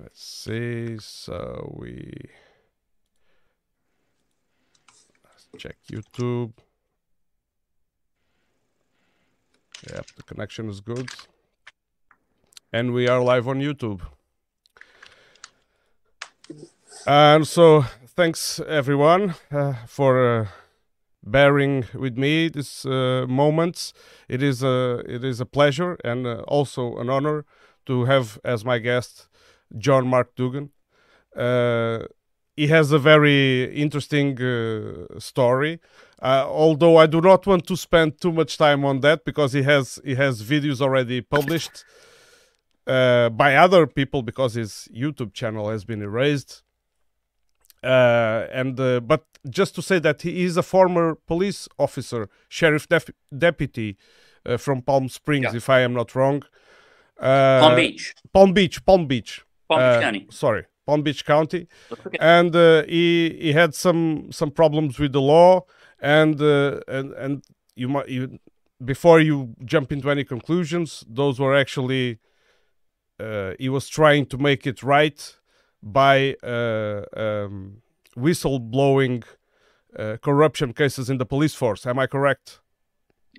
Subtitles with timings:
[0.00, 0.96] Let's see.
[0.98, 2.12] So we
[5.24, 6.52] let's check YouTube.
[9.90, 11.10] Yep, the connection is good.
[12.72, 14.00] And we are live on YouTube.
[17.06, 20.46] And so, thanks everyone uh, for uh,
[21.22, 23.92] bearing with me these uh, moments.
[24.28, 27.44] It is a it is a pleasure and uh, also an honor
[27.86, 29.28] to have as my guest
[29.78, 30.70] John Mark Dougan.
[31.36, 32.06] Uh,
[32.56, 35.80] he has a very interesting uh, story.
[36.20, 39.62] Uh, although I do not want to spend too much time on that because he
[39.62, 41.84] has he has videos already published
[42.86, 46.62] uh, by other people because his YouTube channel has been erased.
[47.82, 52.88] Uh, and uh, but just to say that he is a former police officer, sheriff
[52.88, 53.96] def- deputy
[54.58, 55.56] from Palm Springs, Yeah.
[55.56, 56.42] if I am not wrong.
[57.18, 59.42] Uh, Palm Beach, Palm Beach, Palm Beach.
[59.72, 60.26] Palm Beach Uh, County.
[60.30, 65.20] Sorry, Palm Beach County at- and uh, he he had some some problems with the
[65.20, 65.64] law
[66.00, 68.38] and uh, and and you might you
[68.84, 72.18] before you jump into any conclusions those were actually
[73.20, 75.38] uh, he was trying to make it right
[75.82, 77.82] by uh, um,
[78.16, 79.22] whistleblowing
[79.98, 82.60] uh, corruption cases in the police force am i correct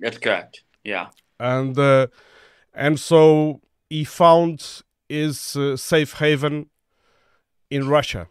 [0.02, 0.62] That's correct.
[0.84, 1.06] Yeah.
[1.38, 2.06] and uh,
[2.74, 3.60] and so
[3.90, 6.70] he found his uh, safe haven
[7.70, 8.28] in Russia.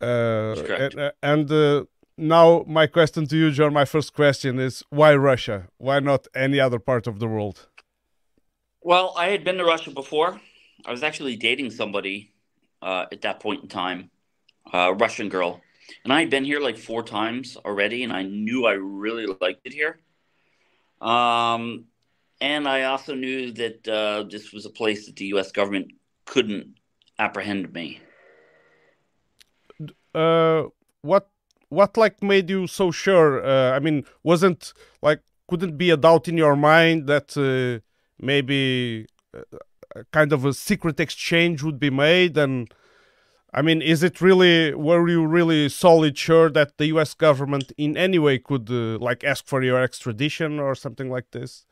[0.00, 1.84] Uh, and and uh,
[2.16, 5.68] now my question to you, John, my first question is why Russia?
[5.78, 7.68] Why not any other part of the world?
[8.80, 10.40] Well, I had been to Russia before.
[10.84, 12.32] I was actually dating somebody
[12.80, 14.10] uh, at that point in time,
[14.72, 15.60] a Russian girl.
[16.04, 19.60] And I had been here like four times already, and I knew I really liked
[19.64, 20.00] it here.
[21.00, 21.86] Um,
[22.42, 25.52] and I also knew that uh, this was a place that the U.S.
[25.52, 25.92] government
[26.26, 26.74] couldn't
[27.18, 28.00] apprehend me.
[30.12, 30.64] Uh,
[31.02, 31.28] what
[31.68, 33.46] what like made you so sure?
[33.46, 37.80] Uh, I mean, wasn't like couldn't be a doubt in your mind that uh,
[38.18, 39.58] maybe uh,
[39.94, 42.74] a kind of a secret exchange would be made and
[43.54, 44.72] I mean, is it really?
[44.74, 47.12] Were you really solid sure that the U.S.
[47.12, 51.66] government in any way could uh, like ask for your extradition or something like this?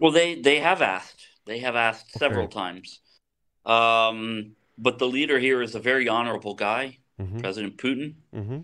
[0.00, 1.22] Well, they they have asked.
[1.46, 2.54] They have asked several Okay.
[2.54, 3.00] times.
[3.66, 7.38] Um, but the leader here is a very honorable guy, Mm-hmm.
[7.40, 8.14] President Putin.
[8.34, 8.60] Mm-hmm.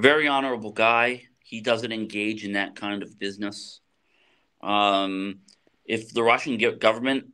[0.00, 1.28] Very honorable guy.
[1.44, 3.80] He doesn't engage in that kind of business.
[4.62, 5.40] Um,
[5.84, 7.26] if the Russian government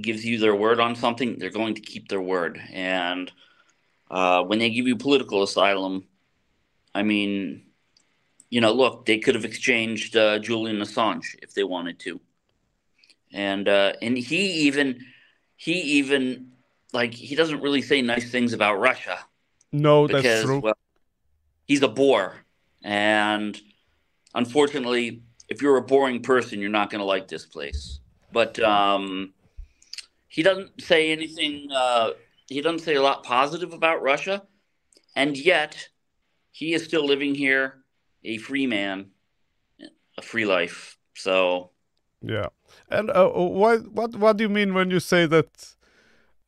[0.00, 2.60] gives you their word on something, they're going to keep their word.
[2.72, 3.32] And
[4.10, 6.04] uh, when they give you political asylum,
[6.94, 7.62] I mean,
[8.50, 12.20] you know, look, they could have exchanged uh, Julian Assange if they wanted to,
[13.34, 15.00] and uh, and he even
[15.56, 16.52] he even
[16.92, 19.18] like he doesn't really say nice things about Russia
[19.72, 20.60] No, that's true.
[20.60, 20.78] well,
[21.66, 22.36] he's a bore,
[22.82, 23.60] and
[24.34, 28.00] unfortunately, if you're a boring person, you're not going to like this place.
[28.32, 29.34] But um,
[30.28, 31.68] he doesn't say anything.
[31.72, 32.10] Uh,
[32.48, 34.42] he doesn't say a lot positive about Russia,
[35.16, 35.88] and yet
[36.52, 37.84] he is still living here,
[38.24, 39.10] a free man,
[40.16, 40.98] a free life.
[41.14, 41.70] So
[42.22, 42.48] Yeah.
[42.90, 45.74] And uh, what what what do you mean when you say that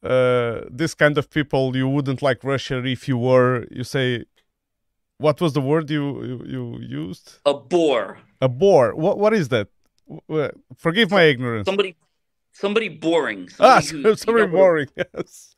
[0.02, 3.66] uh, this kind of people you wouldn't like Russia if you were?
[3.70, 4.24] You say,
[5.18, 7.38] what was the word you you, you used?
[7.46, 8.94] a bore, A bore.
[8.94, 9.68] What what is that?
[10.76, 11.64] Forgive my ignorance.
[11.66, 11.96] somebody,
[12.52, 13.48] somebody boring.
[13.58, 14.88] ah, Somebody you know, boring.
[14.96, 15.56] Yes.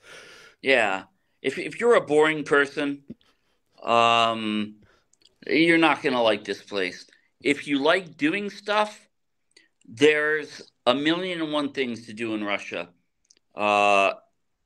[0.62, 1.04] Yeah.
[1.42, 3.02] If if you're a boring person,
[3.82, 4.76] um,
[5.46, 7.06] you're not gonna like this place.
[7.42, 9.07] If you like doing stuff,
[9.88, 12.88] there's a million and one things to do in Russia.
[13.54, 14.12] Uh,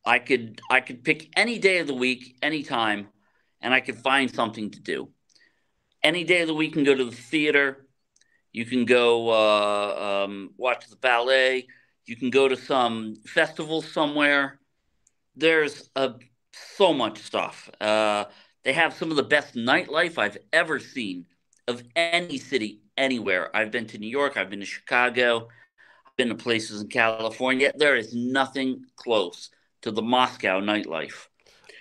[0.05, 3.09] I could I could pick any day of the week, any time,
[3.60, 5.09] and I could find something to do.
[6.03, 7.87] Any day of the week, you can go to the theater.
[8.53, 11.69] You can go uh, um, watch the ballet.
[12.04, 14.59] You can go to some festival somewhere
[15.37, 16.15] there's a,
[16.53, 17.71] so much stuff.
[17.80, 18.27] Uh,
[18.65, 21.27] they have some of the best nightlife I've ever seen
[21.68, 23.54] of any city anywhere.
[23.54, 25.48] I've been to New York, I've been to Chicago,
[26.06, 27.72] I've been to places in California.
[27.77, 29.50] There is nothing close
[29.83, 31.28] to the Moscow nightlife.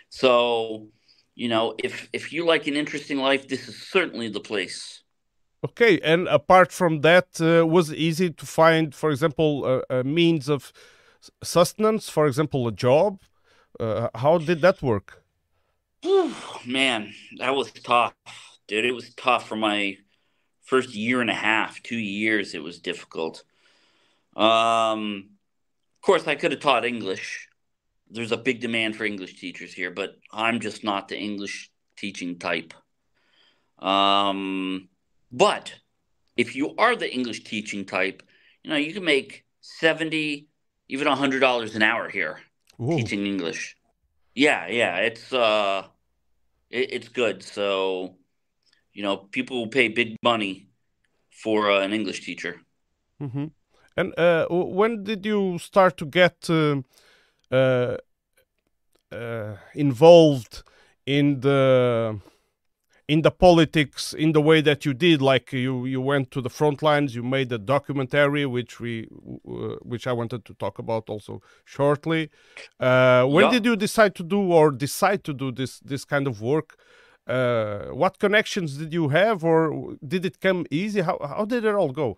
[0.10, 0.88] So,
[1.36, 5.04] you know, if if you like an interesting life, this is certainly the place.
[5.63, 10.04] Okay, and apart from that, uh, was it easy to find, for example, a, a
[10.04, 10.74] means of
[11.44, 13.22] sustenance, for example, a job?
[13.80, 15.24] Uh, how did that work?
[16.02, 16.34] Whew,
[16.66, 18.16] man, that was tough,
[18.68, 18.86] dude.
[18.86, 19.98] It was tough for my
[20.72, 22.56] first year and a half, two years.
[22.56, 23.44] It was difficult.
[24.38, 25.32] Um,
[25.98, 27.50] of course, I could have taught English.
[28.10, 32.40] there's a big demand for English teachers here, but I'm just not the English teaching
[32.40, 32.74] type.
[33.80, 34.88] Um,
[35.30, 35.76] but
[36.38, 38.24] if you are the English teaching type,
[38.64, 40.48] you know, you can make 70,
[40.88, 42.40] even $100 an hour here
[42.82, 42.96] Ooh.
[42.96, 43.76] teaching English.
[44.36, 45.84] Yeah, yeah, it's uh
[46.70, 47.44] it, it's good.
[47.44, 48.16] So,
[48.94, 50.68] you know, people will pay big money
[51.30, 52.62] for uh, an English teacher.
[53.22, 53.46] Mm-hmm.
[53.98, 56.82] And uh, when did you start to get uh,
[57.52, 57.98] uh,
[59.12, 60.64] uh involved
[61.06, 62.20] in the
[63.08, 66.50] in the politics in the way that you did like you you went to the
[66.50, 69.08] front lines you made a documentary which we
[69.48, 72.30] uh, which i wanted to talk about also shortly
[72.80, 73.52] uh, when yeah.
[73.52, 76.78] did you decide to do or decide to do this this kind of work
[77.31, 81.75] uh, what connections did you have or did it come easy how, how did it
[81.75, 82.18] all go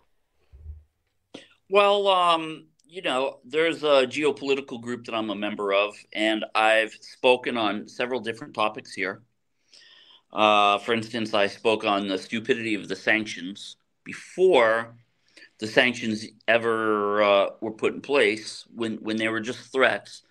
[1.68, 2.44] well um
[2.94, 7.88] you know, there's a geopolitical group that I'm a member of, and I've spoken on
[7.88, 9.20] several different topics here.
[10.32, 14.94] Uh, for instance, I spoke on the stupidity of the sanctions before
[15.58, 20.22] the sanctions ever uh, were put in place, when, when they were just threats.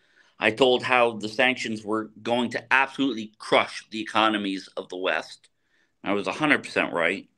[0.43, 5.47] I told how the sanctions were going to absolutely crush the economies of the West.
[6.03, 7.29] I was 100% right.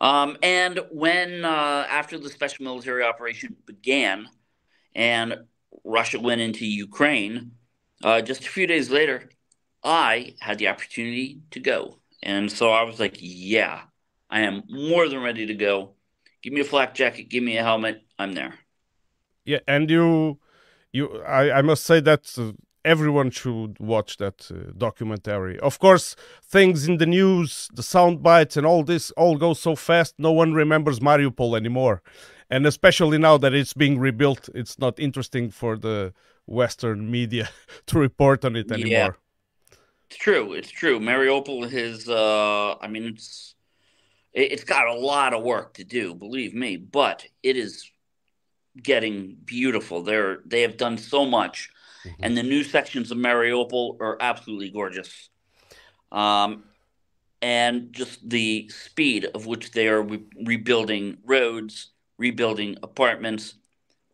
[0.00, 4.28] Um, and when, uh, after the special military operation began
[4.94, 5.38] and
[5.82, 7.50] Russia went into Ukraine,
[8.04, 9.28] uh, just a few days later,
[9.82, 11.98] I had the opportunity to go.
[12.22, 13.80] And so I was like, yeah,
[14.30, 15.94] I am more than ready to go.
[16.42, 18.54] Give me a flak jacket, give me a helmet, I'm there.
[19.44, 20.38] Yeah, and you,
[20.92, 22.52] you, I, I must say that uh,
[22.84, 25.58] everyone should watch that uh, documentary.
[25.60, 29.76] Of course, things in the news, the sound bites, and all this all goes so
[29.76, 30.14] fast.
[30.18, 32.02] No one remembers Mariupol anymore,
[32.50, 36.12] and especially now that it's being rebuilt, it's not interesting for the
[36.46, 37.48] Western media
[37.86, 38.90] to report on it anymore.
[38.90, 39.10] Yeah.
[40.10, 40.54] It's true.
[40.54, 40.98] It's true.
[40.98, 42.08] Mariupol has.
[42.08, 43.54] Uh, I mean, it's
[44.32, 46.14] it's got a lot of work to do.
[46.14, 47.90] Believe me, but it is
[48.80, 50.02] getting beautiful.
[50.02, 51.70] They're they have done so much,
[52.04, 52.22] mm-hmm.
[52.22, 55.28] and the new sections of Mariupol are absolutely gorgeous.
[56.12, 56.64] Um,
[57.42, 63.54] and just the speed of which they are re- rebuilding roads, rebuilding apartments,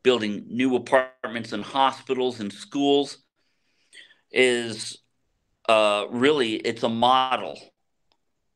[0.02, 3.18] building new apartments and hospitals and schools
[4.30, 4.98] is
[5.68, 7.58] uh, really it's a model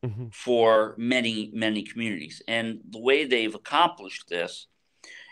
[0.05, 0.27] mm-hmm.
[0.33, 4.69] for many many communities and the way they've accomplished this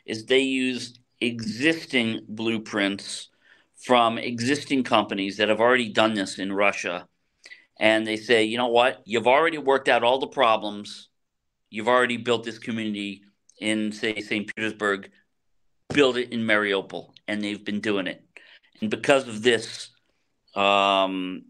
[0.09, 3.29] is they use existing blueprints
[3.77, 7.07] from existing companies that have already done this in russia.
[7.79, 9.03] And they say you know what?
[9.05, 11.09] You've already worked out all the problems.
[11.71, 13.23] You've already built this community
[13.61, 15.11] in say st petersburg.
[15.95, 17.11] Build it in mariupol.
[17.29, 18.25] And they've been doing it.
[18.81, 19.91] And because of this
[20.55, 21.45] um,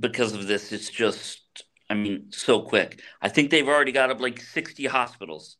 [0.00, 3.00] because of this, it's just, I mean, so quick.
[3.20, 5.56] I think they've already got up like 60 hospitals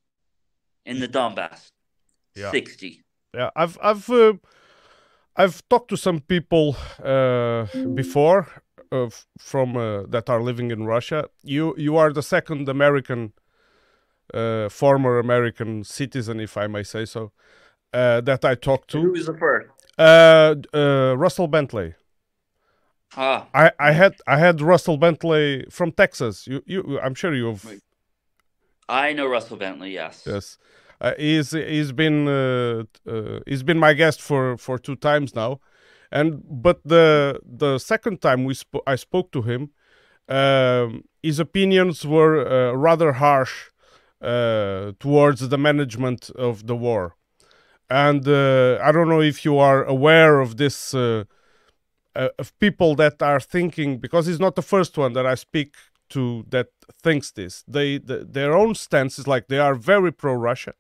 [0.85, 1.69] in the Donbass.
[2.34, 2.50] Yeah.
[2.50, 3.02] 60.
[3.34, 4.34] Yeah, I've, I've, uh,
[5.36, 8.46] I've talked to some people uh, before
[8.92, 9.08] uh,
[9.38, 11.28] from uh, that are living in Russia.
[11.42, 13.32] You, you are the second American,
[14.32, 17.32] uh, former American citizen, if I may say so,
[17.92, 19.00] uh, that I talked to.
[19.00, 19.69] Who is the first?
[21.19, 21.94] Russell Bentley.
[23.16, 23.46] Ah.
[23.55, 26.46] I, I had I had Russell Bentley from Texas.
[26.46, 27.81] You you I'm sure you've.
[28.88, 29.93] I know Russell Bentley.
[29.93, 30.24] Yes.
[30.26, 30.58] Yes,
[31.01, 35.60] uh, he's he's been uh, uh, he's been my guest for for two times now,
[36.10, 39.70] and but the the second time we sp- I spoke to him,
[40.29, 43.70] um, his opinions were uh, rather harsh
[44.20, 47.17] uh, towards the management of the war,
[47.91, 53.98] and I don't know if you are aware of this of people that are thinking
[53.98, 55.74] because he's not the first one that I speak
[56.10, 56.69] to that
[57.03, 57.65] thinks this.
[57.67, 60.74] They the, their own stance is like they are very pro Russia.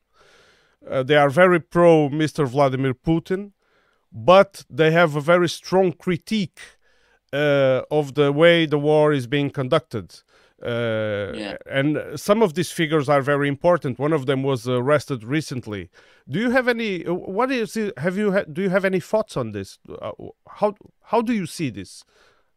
[0.88, 2.46] Uh, they are very pro Mr.
[2.46, 3.52] Vladimir Putin,
[4.12, 6.60] but they have a very strong critique
[7.32, 10.20] uh, of the way the war is being conducted.
[10.64, 11.56] Uh, yeah.
[11.70, 13.98] And some of these figures are very important.
[13.98, 15.90] One of them was arrested recently.
[16.28, 17.02] Do you have any?
[17.02, 17.76] What is?
[17.76, 18.32] It, have you?
[18.32, 19.78] Ha, do you have any thoughts on this?
[20.00, 20.12] Uh,
[20.48, 22.04] how how do you see this?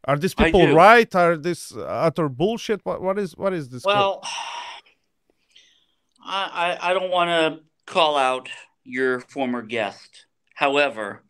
[0.05, 1.13] Are these people right?
[1.15, 2.85] Are this utter bullshit?
[2.85, 3.83] What what is what is this?
[3.83, 4.23] Well,
[6.23, 8.49] I I don't want to call out
[8.83, 10.27] your former guest.
[10.53, 11.23] However,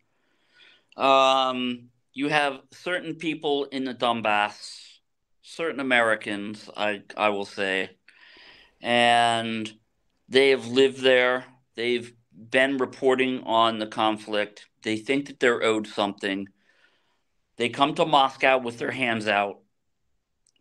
[0.96, 4.88] um, you have certain people in the Donbass
[5.48, 7.90] certain Americans, I I will say,
[8.82, 9.72] and
[10.28, 11.46] they have lived there.
[11.74, 14.66] They've been reporting on the conflict.
[14.82, 16.48] They think that they're owed something.
[17.56, 19.58] They come to Moscow with their hands out,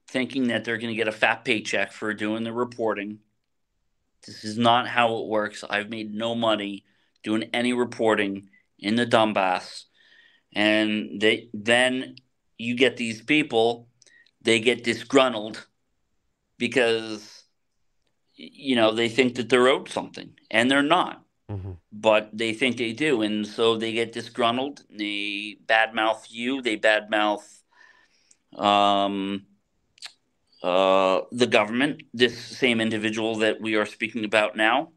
[0.07, 3.19] thinking that they're going to get a fat paycheck for doing the reporting.
[4.27, 5.63] This is not how it works.
[5.67, 6.85] I've made no money
[7.23, 9.85] doing any reporting in the Donbass.
[10.53, 12.15] And they then
[12.57, 13.87] you get these people,
[14.41, 15.65] they get disgruntled
[16.57, 17.43] because
[18.35, 21.71] you know they think that they're owed something and they're not mm-hmm.
[21.91, 27.43] but they think they do and so they get disgruntled they badmouth you they badmouth
[28.55, 29.45] um,
[30.63, 34.89] uh, the government this same individual that we are speaking about now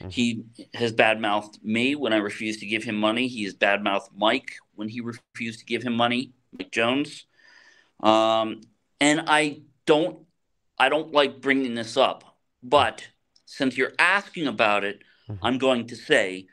[0.00, 0.08] mm-hmm.
[0.08, 0.44] he
[0.74, 4.88] has badmouthed me when i refused to give him money he has badmouthed mike when
[4.88, 7.26] he refused to give him money mike jones
[8.00, 8.60] um,
[9.00, 10.18] and i don't
[10.78, 13.06] i don't like bringing this up but
[13.46, 15.44] since you're asking about it, mm-hmm.
[15.44, 16.48] I'm going to say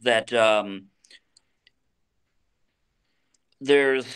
[0.00, 0.86] that um,
[3.60, 4.06] there's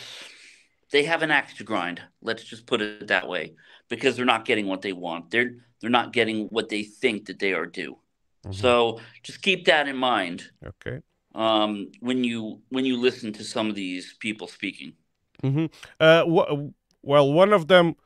[0.90, 2.00] they have an axe to grind.
[2.22, 3.54] Let's just put it that way,
[3.88, 5.30] because they're not getting what they want.
[5.30, 7.98] They're they're not getting what they think that they are due.
[8.44, 8.52] Mm-hmm.
[8.52, 10.50] So just keep that in mind.
[10.66, 11.00] Okay.
[11.34, 14.94] Um, when you when you listen to some of these people speaking.
[15.42, 15.66] Mm-hmm.
[15.98, 17.96] Uh, w- well, one of them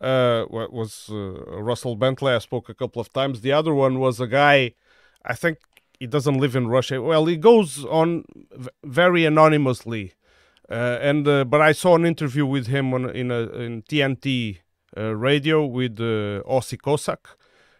[0.00, 2.32] uh, was uh, Russell Bentley.
[2.32, 3.40] I spoke a couple of times.
[3.40, 4.74] The other one was a guy,
[5.24, 5.58] I think
[5.98, 7.00] he doesn't live in Russia.
[7.00, 8.24] Well, he goes on
[8.84, 10.12] very anonymously,
[10.68, 14.58] and uh, but I saw an interview with him on in a in TNT
[14.96, 17.36] uh, radio with uh, Ossi Kosak,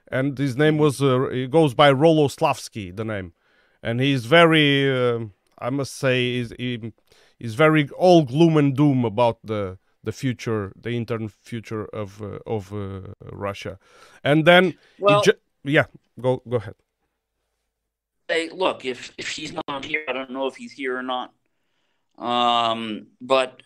[0.08, 3.32] and his name was uh, he goes by Rolo Slavskiy, the name,
[3.82, 5.26] and he's very uh,
[5.58, 6.92] I must say he's he,
[7.38, 12.38] he's very all gloom and doom about the the future, the intern future of uh,
[12.46, 13.78] of uh, Russia,
[14.22, 15.22] and then well,
[15.64, 15.86] yeah,
[16.20, 16.74] go go ahead.
[18.28, 21.32] Hey, look, if if he's not here, I don't know if he's here or not.
[22.18, 23.60] Um, but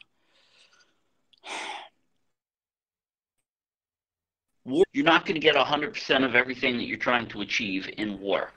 [4.92, 8.52] you're not going to get 100% of everything that you're trying to achieve in war.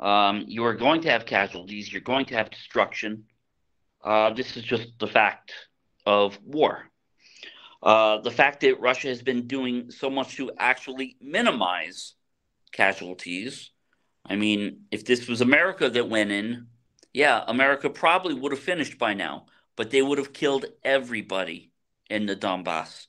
[0.00, 1.92] Um, you are going to have casualties.
[1.92, 3.24] You're going to have destruction.
[4.02, 5.52] Uh, this is just the fact
[6.06, 6.84] of war.
[7.82, 12.14] Uh, the fact that Russia has been doing so much to actually minimize
[12.72, 13.70] casualties.
[14.26, 16.66] I mean, if this was America that went in,
[17.18, 21.72] yeah, America probably would have finished by now, but they would have killed everybody
[22.08, 23.08] in the Donbass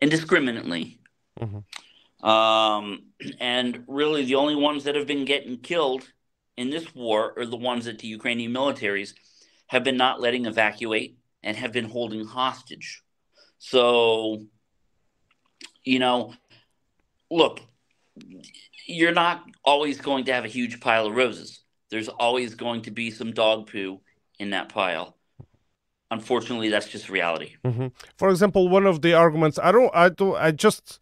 [0.00, 1.00] indiscriminately.
[1.40, 2.24] Mm-hmm.
[2.24, 3.06] Um,
[3.40, 6.08] and really, the only ones that have been getting killed
[6.56, 9.14] in this war are the ones that the Ukrainian militaries
[9.66, 13.02] have been not letting evacuate and have been holding hostage.
[13.58, 14.44] So,
[15.82, 16.34] you know,
[17.32, 17.58] look,
[18.86, 21.63] you're not always going to have a huge pile of roses.
[21.94, 24.00] There's always going to be some dog poo
[24.40, 25.16] in that pile.
[26.10, 27.52] Unfortunately, that's just reality.
[27.64, 27.86] Mm-hmm.
[28.16, 30.98] For example, one of the arguments I don't, I don't, I just,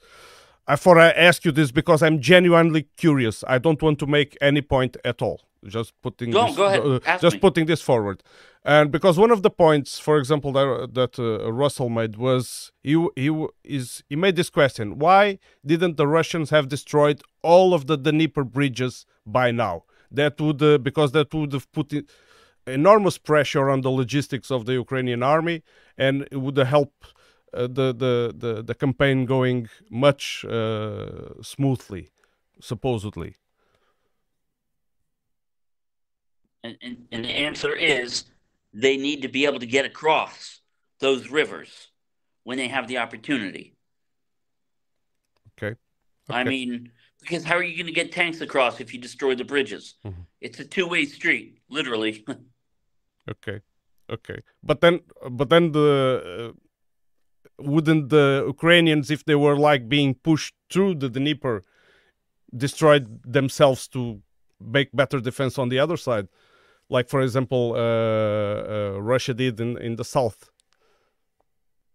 [0.67, 3.43] I thought I ask you this because I'm genuinely curious.
[3.49, 5.41] I don't want to make any point at all.
[5.67, 6.81] Just putting, go, this, go ahead.
[6.83, 7.41] Uh, just me.
[7.41, 8.23] putting this forward
[8.65, 13.09] and because one of the points, for example, that that uh, Russell made was he
[13.17, 17.97] he is he made this question: Why didn't the Russians have destroyed all of the
[17.97, 19.85] Dnieper bridges by now?
[20.13, 21.93] That would uh, because that would have put
[22.67, 25.63] enormous pressure on the logistics of the Ukrainian army,
[25.97, 26.93] and it would help
[27.55, 32.11] uh, the, the the the campaign going much uh, smoothly,
[32.61, 33.35] supposedly.
[36.65, 38.25] And, and, and the answer is
[38.73, 40.61] they need to be able to get across
[41.01, 41.89] those rivers
[42.45, 43.75] when they have the opportunity.
[45.59, 45.77] Okay.
[46.31, 46.41] okay.
[46.41, 46.93] I mean,
[47.23, 49.95] because how are you going to get tanks across if you destroy the bridges?
[50.05, 50.23] Mm-hmm.
[50.41, 52.25] It's a two-way street, literally.
[53.31, 53.61] okay.
[54.11, 54.43] Okay.
[54.63, 55.01] But then
[55.31, 61.09] but then the uh, wouldn't the Ukrainians if they were like being pushed through the
[61.09, 61.65] Dnieper
[62.65, 63.01] destroy
[63.39, 64.21] themselves to
[64.61, 66.29] make better defense on the other side?
[66.93, 70.51] like for example uh, uh, Russia did in, in the south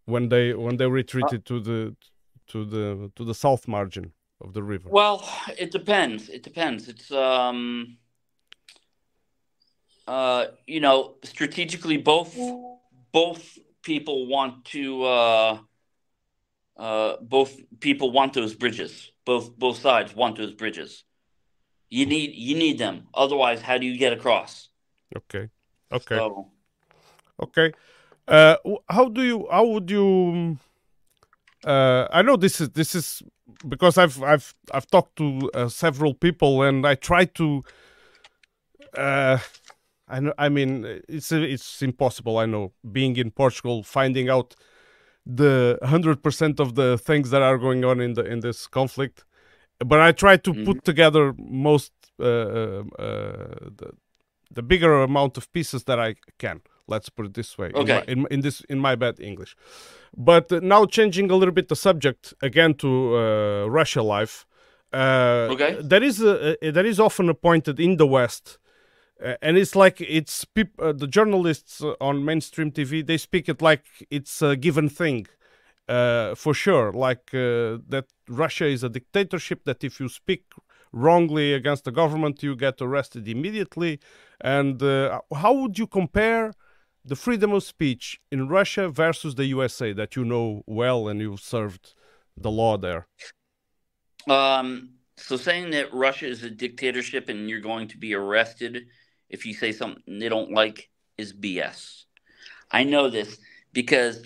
[0.05, 1.95] when they when they retreated to the
[2.47, 4.89] to the to the south margin of the river.
[4.89, 5.27] Well,
[5.57, 6.29] it depends.
[6.29, 6.87] It depends.
[6.87, 7.97] It's um
[10.07, 12.37] uh you know strategically both
[13.11, 15.59] both people want to uh
[16.77, 19.11] uh both people want those bridges.
[19.25, 21.03] Both both sides want those bridges.
[21.89, 23.07] You need you need them.
[23.13, 24.69] Otherwise, how do you get across?
[25.15, 25.49] Okay.
[25.91, 26.15] Okay.
[26.15, 26.51] So,
[27.41, 27.71] okay.
[28.27, 28.57] Uh,
[28.89, 29.47] how do you?
[29.49, 30.57] How would you?
[31.63, 33.23] Uh, I know this is this is
[33.67, 37.63] because I've I've I've talked to uh, several people and I try to
[38.95, 39.37] uh,
[40.07, 40.33] I know.
[40.37, 42.37] I mean, it's it's impossible.
[42.37, 42.73] I know.
[42.91, 44.55] Being in Portugal, finding out
[45.25, 49.25] the hundred percent of the things that are going on in the in this conflict,
[49.79, 50.65] but I try to mm-hmm.
[50.65, 53.91] put together most uh, uh, uh, the
[54.51, 56.61] the bigger amount of pieces that I can.
[56.87, 57.71] Let's put it this way.
[57.73, 58.03] Okay.
[58.07, 59.55] In, my, in, in this in my bad English,
[60.15, 64.45] but now changing a little bit the subject again to uh, Russia life.
[64.93, 65.77] Uh, okay.
[65.81, 68.57] That is a, that is often appointed in the West.
[69.23, 73.61] Uh, and it's like it's peop- uh, the journalists on mainstream TV they speak it
[73.61, 75.25] like it's a given thing,
[75.89, 76.91] uh, for sure.
[76.91, 79.63] Like uh, that Russia is a dictatorship.
[79.65, 80.43] That if you speak
[80.91, 83.99] wrongly against the government, you get arrested immediately.
[84.39, 86.53] And uh, how would you compare
[87.07, 91.39] the freedom of speech in Russia versus the USA that you know well and you've
[91.39, 91.93] served
[92.35, 93.07] the law there?
[94.27, 98.87] Um, so saying that Russia is a dictatorship and you're going to be arrested
[99.29, 102.03] if you say something they don't like is BS.
[102.71, 103.37] I know this
[103.71, 104.23] because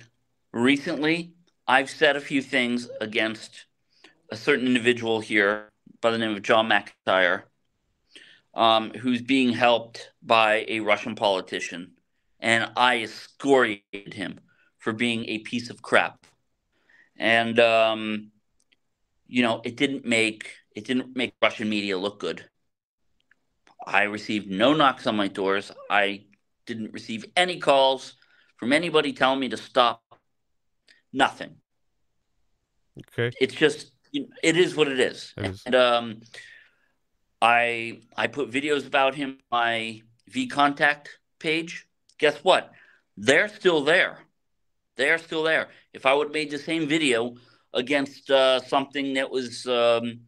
[0.51, 1.33] recently
[1.67, 3.65] I've said a few things against
[4.31, 5.69] a certain individual here
[6.01, 7.43] by the name of John McIntyre,
[8.55, 11.91] um, who's being helped by a Russian politician
[12.41, 14.39] and I excoriated him
[14.79, 16.25] for being a piece of crap.
[17.17, 18.31] And um,
[19.27, 22.43] you know, it didn't make it didn't make Russian media look good.
[23.85, 25.71] I received no knocks on my doors.
[25.89, 26.25] I
[26.65, 28.13] didn't receive any calls
[28.57, 30.03] from anybody telling me to stop.
[31.13, 31.55] Nothing.
[32.99, 33.35] Okay.
[33.39, 35.33] It's just it is what it is.
[35.37, 35.63] It is.
[35.65, 36.21] And um,
[37.41, 41.07] I I put videos about him on my VKontakte
[41.39, 41.87] page
[42.21, 42.71] guess what?
[43.17, 44.19] They're still there.
[44.95, 45.67] They're still there.
[45.91, 47.35] If I would have made the same video
[47.73, 50.21] against uh, something that was um,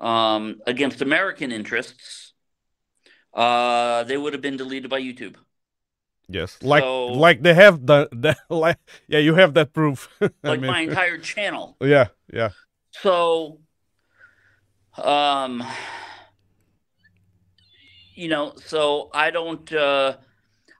[0.00, 2.32] um, against American interests,
[3.34, 5.36] uh, they would have been deleted by YouTube.
[6.28, 10.08] Yes, like so, like they have the, the like yeah, you have that proof.
[10.42, 11.76] like mean, my entire channel.
[11.80, 12.50] Yeah, yeah.
[12.92, 13.60] So,
[14.96, 15.62] um,
[18.14, 19.70] you know, so I don't.
[19.70, 20.16] Uh,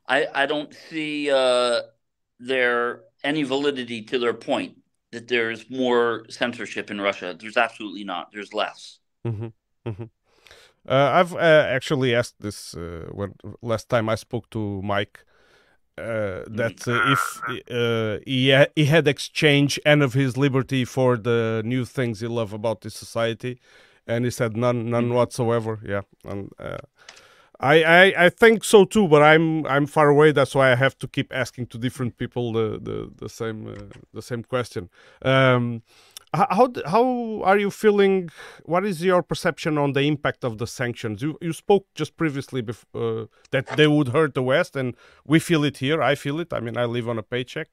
[0.06, 1.80] I, I don't see uh,
[2.38, 4.78] there any validity to their point
[5.12, 7.36] that there's more censorship in Russia.
[7.38, 8.32] There's absolutely not.
[8.32, 8.98] There's less.
[9.26, 9.48] Mm-hmm.
[9.86, 10.04] Mm-hmm.
[10.88, 15.24] Uh, I've uh, actually asked this uh, when last time I spoke to Mike
[15.96, 21.16] uh, that uh, if uh, he ha- he had exchanged any of his liberty for
[21.16, 23.60] the new things he love about this society,
[24.06, 25.14] and he said none, none mm-hmm.
[25.14, 25.78] whatsoever.
[25.84, 26.50] Yeah, and
[27.62, 30.33] I, I, I think so too, but I'm I'm far away.
[30.33, 33.75] That's why I have to keep asking to different people the the, the same uh,
[34.12, 34.90] the same question.
[35.22, 35.83] Um,
[36.35, 38.31] how how are you feeling?
[38.64, 41.22] What is your perception on the impact of the sanctions?
[41.22, 42.62] You you spoke just previously
[42.94, 46.03] uh, that they would hurt the West, and we feel it here.
[46.03, 46.53] I feel it.
[46.53, 47.68] I mean, I live on a paycheck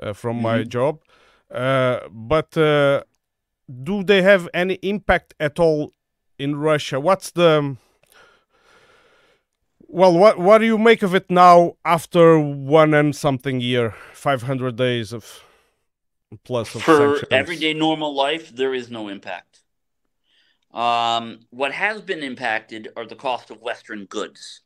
[0.00, 0.52] uh, from mm -hmm.
[0.52, 0.70] my mm-hmm.
[0.70, 1.02] job,
[1.50, 3.00] uh, but uh,
[3.66, 5.92] do they have any impact at all
[6.38, 7.00] in Russia?
[7.00, 7.76] What's the
[9.96, 14.42] well, what what do you make of it now after one and something year, five
[14.42, 15.42] hundred days of
[16.44, 17.28] plus of for sanctions?
[17.30, 18.54] everyday normal life?
[18.54, 19.62] There is no impact.
[20.70, 24.60] Um, what has been impacted are the cost of Western goods.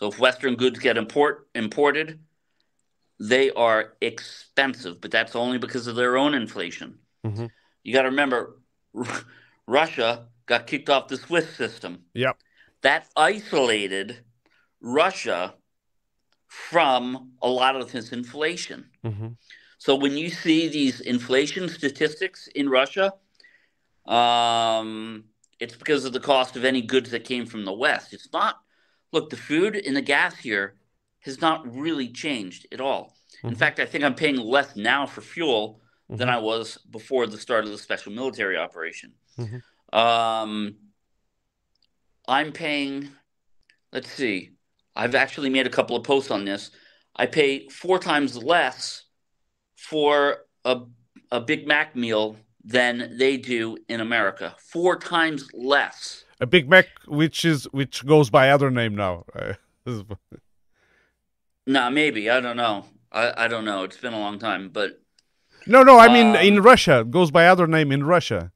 [0.00, 2.18] So if Western goods get import imported,
[3.20, 6.98] they are expensive, but that's only because of their own inflation.
[7.24, 7.46] Mm-hmm.
[7.84, 8.58] You got to remember,
[9.68, 12.00] Russia got kicked off the SWIFT system.
[12.14, 12.36] Yep.
[12.82, 14.24] That isolated
[14.86, 15.54] Russia
[16.46, 18.88] from a lot of this inflation.
[19.04, 19.28] Mm-hmm.
[19.78, 23.12] So when you see these inflation statistics in Russia,
[24.06, 25.24] um,
[25.58, 28.14] it's because of the cost of any goods that came from the West.
[28.14, 28.60] It's not,
[29.12, 30.76] look, the food and the gas here
[31.20, 33.16] has not really changed at all.
[33.38, 33.48] Mm-hmm.
[33.48, 36.16] In fact, I think I'm paying less now for fuel mm-hmm.
[36.16, 39.14] than I was before the start of the special military operation.
[39.36, 39.98] Mm-hmm.
[39.98, 40.76] Um,
[42.28, 43.08] I'm paying,
[43.92, 44.55] let's see,
[44.96, 46.70] I've actually made a couple of posts on this.
[47.14, 49.04] I pay four times less
[49.76, 50.80] for a,
[51.30, 54.56] a Big Mac meal than they do in America.
[54.58, 56.24] Four times less.
[56.40, 59.24] A Big Mac, which is which goes by other name now.
[59.86, 60.04] no,
[61.66, 62.86] nah, maybe I don't know.
[63.12, 63.84] I, I don't know.
[63.84, 65.00] It's been a long time, but
[65.66, 65.98] no, no.
[65.98, 68.52] I mean, um, in Russia, it goes by other name in Russia.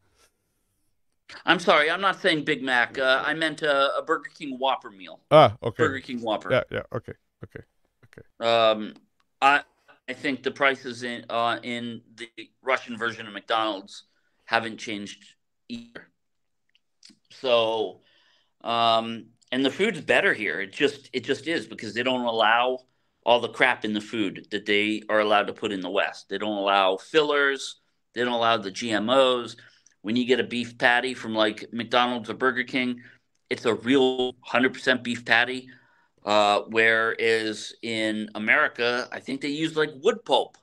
[1.45, 2.99] I'm sorry, I'm not saying Big Mac.
[2.99, 5.21] Uh, I meant a, a, Burger King Whopper meal.
[5.31, 5.85] Ah, okay.
[5.85, 6.51] Burger King Whopper.
[6.53, 6.83] Yeah, yeah.
[6.95, 7.13] Okay,
[7.45, 7.65] okay,
[8.07, 8.47] okay.
[8.47, 8.95] Um,
[9.41, 9.63] I
[10.09, 12.29] I think the prices in uh in the
[12.63, 14.05] Russian version of McDonald's
[14.45, 15.25] haven't changed
[15.69, 16.09] either.
[17.31, 18.01] So,
[18.63, 20.61] um, and the food's better here.
[20.61, 22.81] It just it just is because they don't allow
[23.25, 26.29] all the crap in the food that they are allowed to put in the West.
[26.29, 27.77] They don't allow fillers.
[28.15, 29.57] They don't allow the GMOs.
[30.03, 33.03] When you get a beef patty from like McDonald's or Burger King,
[33.51, 35.69] it's a real 100% beef patty.
[36.25, 40.57] Uh, whereas in America, I think they use like wood pulp.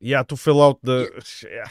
[0.00, 1.10] Yeah, to fill out the
[1.50, 1.68] yeah.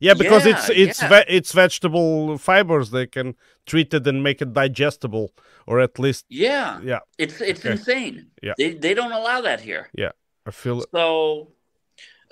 [0.00, 1.08] Yeah, because Yeah, it's it's yeah.
[1.08, 2.90] ve- it's vegetable fibers.
[2.90, 3.36] They can
[3.66, 5.32] treat it and make it digestible,
[5.66, 7.00] or at least Yeah, yeah.
[7.18, 7.64] it's it's Okay.
[7.64, 8.30] insane.
[8.42, 8.54] Yeah.
[8.56, 9.90] They they don't allow that here.
[9.92, 10.12] Yeah,
[10.46, 11.52] I feel So,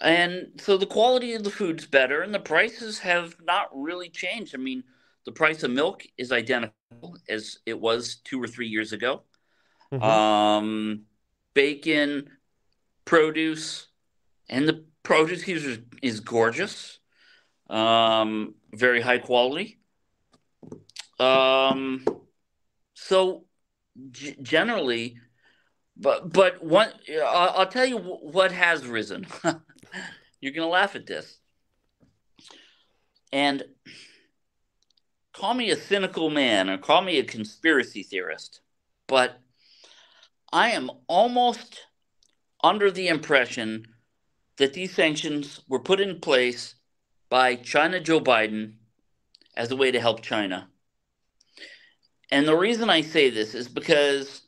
[0.00, 4.54] and so the quality of the food's better, and the prices have not really changed.
[4.54, 4.84] I mean,
[5.24, 9.22] the price of milk is identical as it was two or three years ago.
[9.92, 10.02] Mhm.
[10.02, 11.02] Um,
[11.54, 12.30] bacon,
[13.04, 13.88] produce,
[14.48, 16.98] and the produce here is, is gorgeous.
[17.68, 19.80] Um, very high quality.
[21.18, 22.04] Um,
[22.94, 23.44] so
[24.10, 25.18] g- generally,
[25.96, 29.26] but but one, I'll, I'll tell you what has risen.
[30.40, 31.38] You're gonna laugh at this,
[33.32, 33.62] and
[35.32, 38.60] call me a cynical man or call me a conspiracy theorist,
[39.06, 39.40] but
[40.52, 41.86] I am almost
[42.62, 43.86] under the impression
[44.56, 46.74] that these sanctions were put in place
[47.28, 48.74] by China Joe Biden
[49.56, 50.68] as a way to help China.
[52.30, 54.42] And the reason I say this is because,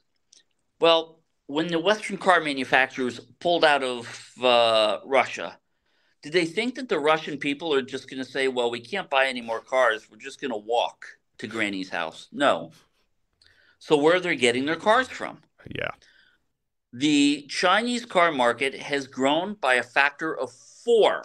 [0.81, 1.20] well,
[1.51, 5.59] when the Western car manufacturers pulled out of uh, Russia,
[6.23, 9.11] did they think that the Russian people are just going to say, well, we can't
[9.11, 10.09] buy any more cars.
[10.11, 11.07] We're just going to walk
[11.39, 12.29] to Granny's house?
[12.31, 12.71] No.
[13.79, 15.39] So, where are they getting their cars from?
[15.75, 15.91] yeah.
[16.93, 20.51] The Chinese car market has grown by a factor of
[20.85, 21.23] four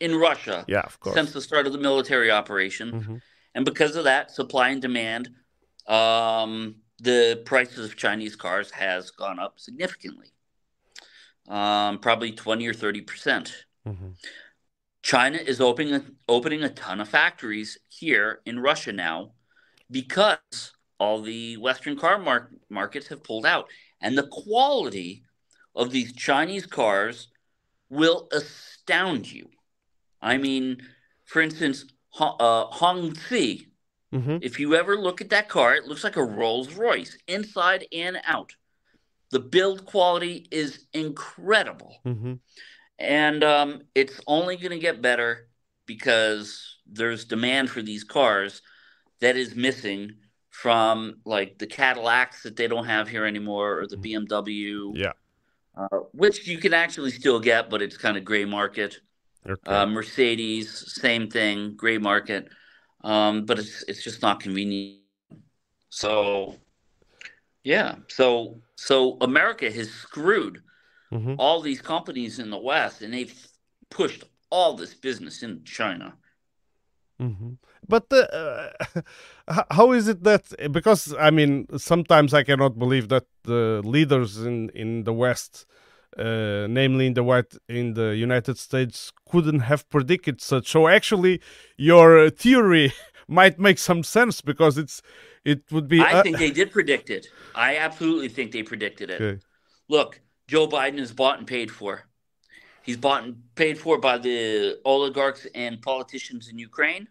[0.00, 1.14] in Russia Yeah, of course.
[1.14, 2.92] since the start of the military operation.
[2.92, 3.22] Mhm.
[3.54, 5.28] And because of that, supply and demand,
[5.86, 10.32] um, the prices of Chinese cars has gone up significantly,
[11.48, 13.64] um, probably 20 or 30 percent.
[13.86, 14.16] Mhm.
[15.02, 19.32] China is opening a, opening a ton of factories here in Russia now
[19.90, 23.68] because all the Western car mar- markets have pulled out.
[24.02, 25.24] And the quality
[25.74, 27.28] of these Chinese cars
[27.88, 29.48] will astound you.
[30.20, 30.86] I mean,
[31.24, 33.69] for instance, Ho- uh, Hongqi,
[34.12, 34.40] Mhm.
[34.42, 38.20] if you ever look at that car, it looks like a Rolls Royce, inside and
[38.24, 38.54] out.
[39.30, 42.40] The build quality is incredible Mhm.
[42.98, 45.48] and um, it's only going to get better
[45.86, 48.62] because there's demand for these cars
[49.20, 50.16] that is missing
[50.50, 55.12] from like the Cadillacs that they don't have here anymore or the BMW, Yeah.
[55.76, 59.00] uh, which you can actually still get, but it's kind of gray market.
[59.48, 59.72] Okay.
[59.72, 62.50] Uh, Mercedes, same thing, gray market,
[63.02, 65.00] um, but it's it's just not convenient.
[65.90, 66.56] So,
[67.64, 70.62] yeah, so so America has screwed
[71.12, 71.36] Mhm.
[71.38, 73.34] all these companies in the West, and they've
[73.90, 76.14] pushed all this business in China.
[77.20, 77.58] Mhm.
[77.86, 79.02] But the, uh,
[79.70, 84.70] how is it that because I mean sometimes I cannot believe that the leaders in
[84.70, 85.66] in the West,
[86.18, 90.68] uh, namely in the white in the United States, couldn't have predicted such.
[90.68, 91.40] So actually,
[91.76, 92.92] your theory
[93.28, 95.02] might make some sense because it's
[95.44, 96.00] it would be.
[96.00, 97.28] I uh, think they did predict it.
[97.54, 99.20] I absolutely think they predicted it.
[99.20, 99.40] okay.
[99.88, 102.06] Look, Joe Biden is bought and paid for.
[102.82, 107.06] He's bought and paid for by the oligarchs and politicians in Ukraine,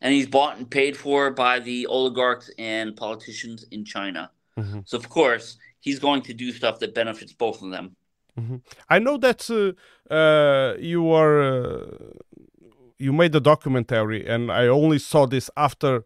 [0.00, 4.30] and he's bought and paid for by the oligarchs and politicians in China.
[4.58, 4.86] Mhm.
[4.86, 7.96] So of course, he's going to do stuff that benefits both of them.
[8.88, 11.86] I know that uh, uh, you are uh,
[12.98, 16.04] you made a documentary, and I only saw this after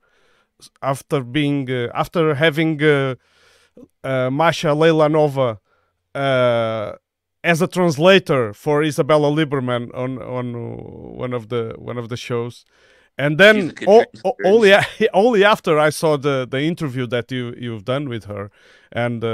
[0.82, 5.58] after being after having Masha Leilanova
[7.44, 10.46] as a translator for Isabella Lieberman on on
[11.16, 12.64] one of the one of the shows.
[13.16, 14.72] And then o- o- only
[15.14, 18.50] only after I saw the, the interview that you you've done with her
[18.90, 19.28] and uh,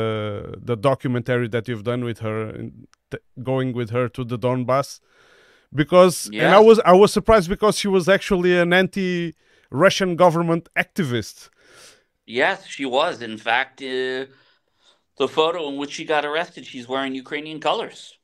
[0.71, 2.71] the documentary that you've done with her,
[3.11, 5.01] t- going with her to the Donbass,
[5.75, 11.49] because and I was I was surprised because she was actually an anti-Russian government activist.
[12.27, 13.23] Yes, she was.
[13.23, 14.27] In fact, uh,
[15.17, 18.19] the photo in which she got arrested, she's wearing Ukrainian colors.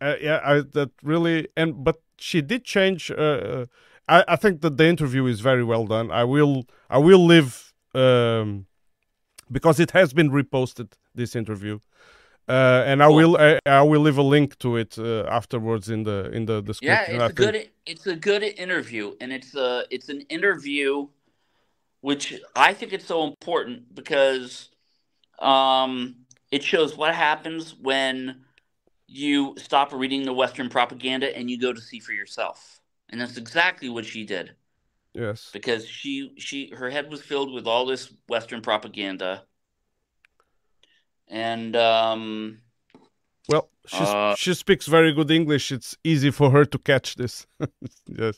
[0.00, 3.10] Uh, yeah, I, that really and but she did change.
[3.10, 3.66] Uh, uh,
[4.08, 6.10] I I think that the interview is very well done.
[6.10, 8.66] I will I will leave um,
[9.50, 11.78] because it has been reposted this interview.
[12.48, 13.16] Uh, and I Cool.
[13.16, 16.62] will I, I will leave a link to it uh, afterwards in the in the
[16.80, 17.14] Yeah, description.
[17.14, 17.36] it's I a think.
[17.38, 21.08] good it's a good interview, and it's a it's an interview
[22.02, 24.68] which I think it's so important because
[25.40, 26.14] um,
[26.52, 28.44] it shows what happens when
[29.08, 32.75] you stop reading the Western propaganda and you go to see for yourself.
[33.10, 34.54] And that's exactly what she did.
[35.14, 35.50] Yes.
[35.52, 39.44] Because she she her head was filled with all this Western propaganda.
[41.28, 42.58] And um
[43.48, 45.72] well, she uh, she speaks very good English.
[45.72, 47.46] It's easy for her to catch this.
[48.06, 48.36] yes.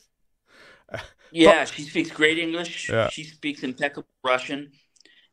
[1.31, 2.89] Yeah, she speaks great English.
[2.89, 3.09] Yeah.
[3.11, 4.73] She speaks impeccable Russian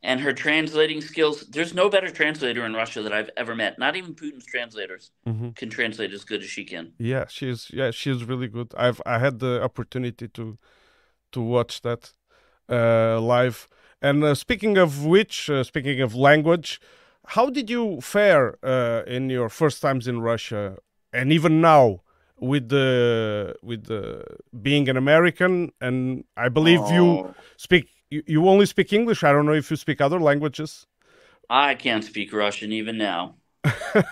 [0.06, 1.42] and her translating skills.
[1.50, 3.80] There's no better translator in Russia that I've ever met.
[3.80, 5.50] Not even Putin's translators mm-hmm.
[5.60, 6.94] can translate as good as she can.
[7.00, 8.74] Yeah, she's yeah she's really good.
[8.78, 10.58] I've I had the opportunity to
[11.34, 12.14] to watch that
[12.70, 13.68] uh, live.
[14.02, 16.80] And uh, speaking of which, uh, speaking of language,
[17.34, 20.78] how did you fare uh, in your first times in Russia,
[21.12, 22.02] and even now?
[22.38, 24.22] with the with the
[24.62, 26.94] being an American, and I believe oh.
[26.94, 29.24] you speak you, you only speak English.
[29.24, 30.86] I don't know if you speak other languages.
[31.50, 33.36] I can't speak Russian even now.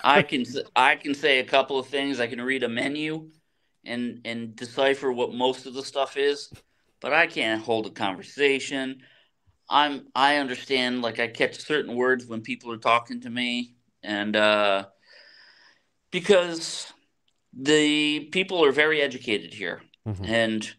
[0.03, 2.19] I can I can say a couple of things.
[2.19, 3.29] I can read a menu
[3.85, 6.51] and and decipher what most of the stuff is,
[6.99, 9.01] but I can't hold a conversation.
[9.69, 14.35] I'm I understand like I catch certain words when people are talking to me and
[14.35, 14.85] uh
[16.11, 16.91] because
[17.53, 20.25] the people are very educated here mm-hmm.
[20.25, 20.75] and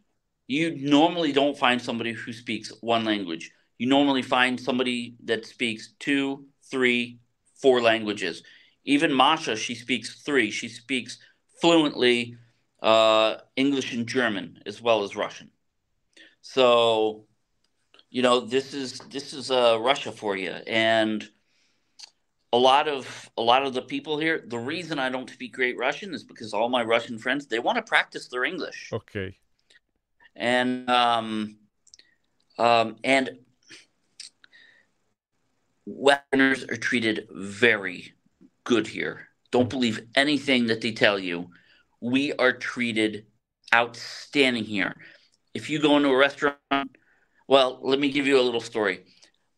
[0.46, 3.50] you normally don't find somebody who speaks one language.
[3.78, 7.18] You normally find somebody that speaks two, three,
[7.56, 8.42] four languages.
[8.84, 10.50] Even Masha, she speaks three.
[10.50, 11.18] She speaks
[11.60, 12.36] fluently
[12.82, 15.50] uh, English and German as well as Russian.
[16.42, 17.24] So,
[18.10, 21.26] you know, this is this is uh, Russia for you, and
[22.52, 24.44] a lot of a lot of the people here.
[24.46, 27.76] The reason I don't speak great Russian is because all my Russian friends they want
[27.76, 28.90] to practice their English.
[28.92, 29.38] Okay
[30.36, 31.56] and um,
[32.58, 33.38] um, and
[35.86, 38.14] Westerners are treated very
[38.64, 39.28] good here.
[39.50, 41.50] Don't believe anything that they tell you.
[42.00, 43.26] We are treated
[43.74, 44.94] outstanding here.
[45.52, 46.58] If you go into a restaurant,
[47.46, 49.04] well, let me give you a little story.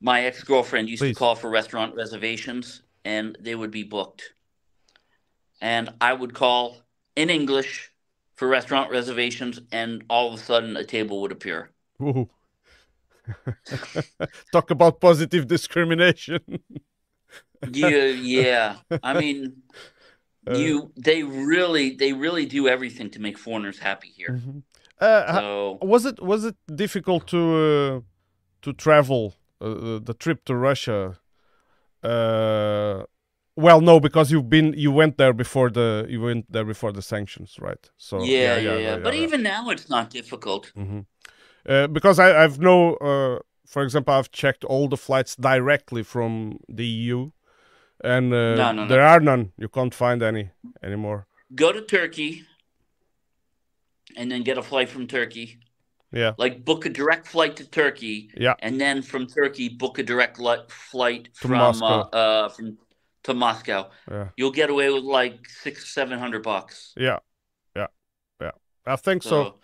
[0.00, 1.14] My ex girlfriend used Please.
[1.14, 4.32] to call for restaurant reservations, and they would be booked.
[5.60, 6.76] And I would call
[7.14, 7.90] in English
[8.36, 11.70] for restaurant reservations, and all of a sudden a table would appear.
[14.52, 16.40] Talk about positive discrimination.
[17.70, 18.76] yeah, yeah.
[19.02, 19.62] I mean,
[20.48, 24.30] uh, you they really they really do everything to make foreigners happy here.
[24.30, 24.58] Mm-hmm.
[25.00, 28.00] Uh, so, was it was it difficult to uh,
[28.62, 31.18] to travel uh, uh the trip to Russia?
[33.56, 37.02] Well, no, because you've been you went there before the you went there before the
[37.02, 37.90] sanctions, right?
[37.96, 38.72] So yeah, yeah, yeah.
[38.72, 40.72] yeah, yeah but even now, it's not difficult.
[40.76, 41.00] Mm-hmm.
[41.66, 46.58] Uh, because I, I've no, uh, for example, I've checked all the flights directly from
[46.68, 47.30] the EU,
[48.04, 49.06] and uh, no, no, there no.
[49.06, 49.52] are none.
[49.56, 50.50] You can't find any
[50.82, 51.26] anymore.
[51.54, 52.44] Go to Turkey,
[54.16, 55.58] and then get a flight from Turkey.
[56.12, 56.32] Yeah.
[56.36, 58.30] Like book a direct flight to Turkey.
[58.36, 58.54] Yeah.
[58.60, 62.78] And then from Turkey, book a direct li- flight to from uh, uh, from
[63.26, 63.90] to Moscow.
[64.10, 64.28] Yeah.
[64.36, 66.94] You'll get away with like six, seven hundred bucks.
[66.96, 67.18] Yeah,
[67.74, 67.90] yeah,
[68.40, 68.52] yeah.
[68.86, 69.30] I think so.
[69.30, 69.54] so.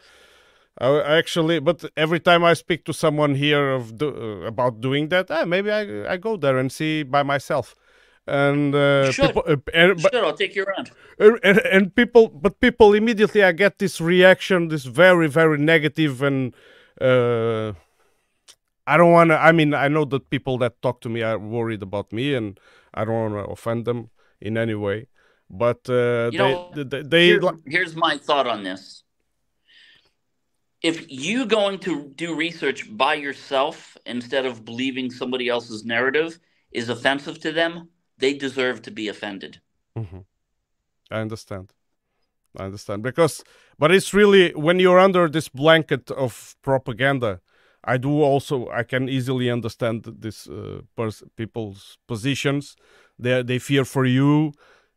[0.79, 5.09] I actually, but every time I speak to someone here of do, uh, about doing
[5.09, 7.75] that, ah, maybe I I go there and see by myself.
[8.27, 9.27] And uh, you should.
[9.27, 10.25] People, uh, and, but, should.
[10.25, 10.91] I'll take you around.
[11.19, 16.55] And, and people, but people immediately, I get this reaction, this very, very negative and.
[17.01, 17.73] Uh,
[18.87, 19.39] I don't want to.
[19.39, 22.59] I mean, I know that people that talk to me are worried about me, and
[22.95, 25.07] I don't want to offend them in any way.
[25.51, 29.05] But uh, they, know, they, they, here, here's my thought on this.
[30.83, 36.39] If you going to do research by yourself instead of believing somebody else's narrative
[36.73, 39.61] is offensive to them, they deserve to be offended.
[39.97, 40.21] Mm-hmm.
[41.11, 41.73] I understand.
[42.59, 43.45] I understand because,
[43.79, 47.41] but it's really when you're under this blanket of propaganda
[47.85, 50.83] I do also I can easily understand this uh,
[51.37, 52.77] people's positions.
[53.19, 54.53] They they fear for you.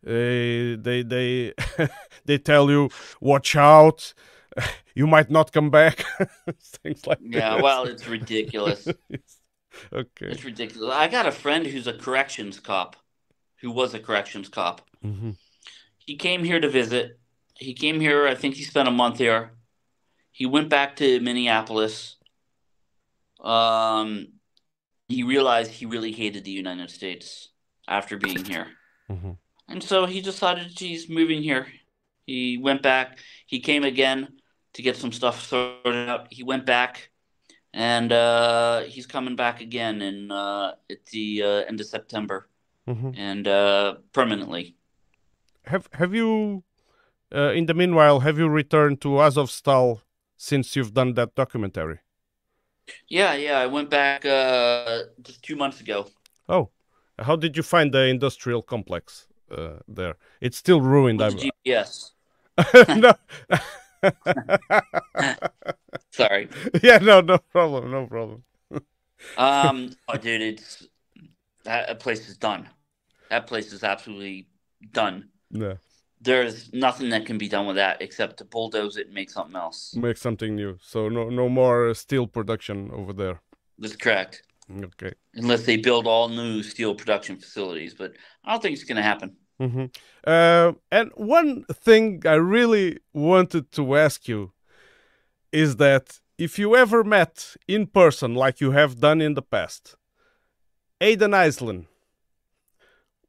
[0.05, 1.53] Uh, they they
[2.25, 4.13] they tell you watch out.
[4.97, 6.05] You might not come back.
[6.81, 7.55] Things like yeah.
[7.55, 7.63] This.
[7.63, 8.87] Well, it's ridiculous.
[9.91, 10.27] okay.
[10.27, 10.95] It's ridiculous.
[10.95, 12.95] I got a friend who's a corrections cop,
[13.59, 14.87] who was a corrections cop.
[15.03, 15.31] Mm-hmm.
[15.97, 17.19] He came here to visit.
[17.57, 18.25] He came here.
[18.25, 19.51] I think he spent a month here.
[20.31, 22.14] He went back to Minneapolis
[23.45, 24.27] um,
[25.07, 27.49] he realized he really hated the United States
[27.87, 28.67] after being here.
[29.09, 29.31] Mm-hmm.
[29.69, 31.67] And so he decided he's moving here.
[32.25, 33.19] He went back.
[33.45, 34.27] He came again
[34.73, 36.27] to get some stuff sorted out.
[36.31, 37.11] He went back
[37.73, 42.47] and uh, he's coming back again in uh, at the uh, end of September,
[42.87, 43.13] Mhm.
[43.17, 44.75] and uh, permanently.
[45.65, 46.63] Have have you,
[47.33, 50.01] uh, in the meanwhile, have you returned to Azovstal
[50.37, 51.99] since you've done that documentary?
[53.09, 53.59] Yeah, yeah.
[53.59, 56.07] I went back uh, just two months ago.
[56.47, 56.69] Oh,
[57.19, 60.15] how did you find the industrial complex uh, there?
[60.41, 61.19] It's still ruined.
[61.19, 62.11] With the GPS.
[62.97, 63.13] no.
[66.11, 66.49] Sorry.
[66.81, 68.43] yeah, no, no problem, no problem.
[69.37, 70.87] Um, oh, dude, it's
[71.63, 72.69] that place is done.
[73.29, 74.47] That place is absolutely
[74.91, 75.29] done.
[75.49, 75.75] Yeah,
[76.25, 79.55] There's nothing that can be done with that except to bulldoze it and make something
[79.55, 79.95] else.
[79.95, 80.77] make something new.
[80.81, 83.41] So no, no more steel production over there.
[83.79, 84.43] That's correct.
[84.89, 85.13] Okay.
[85.35, 89.09] Unless they build all new steel production facilities, but I don't think it's going to
[89.13, 89.29] happen.
[89.59, 89.85] hmm
[90.25, 94.51] Uh, and one thing I really wanted to ask you
[95.51, 99.95] is that if you ever met in person, like you have done in the past,
[100.99, 101.85] Aiden Aslin,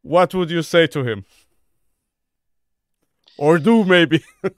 [0.02, 1.24] what would you say to him?
[3.38, 4.25] Or do maybe?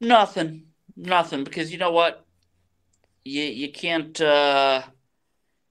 [0.00, 2.24] Nothing, nothing, because you know what?
[3.22, 4.18] You you can't.
[4.18, 4.80] Uh,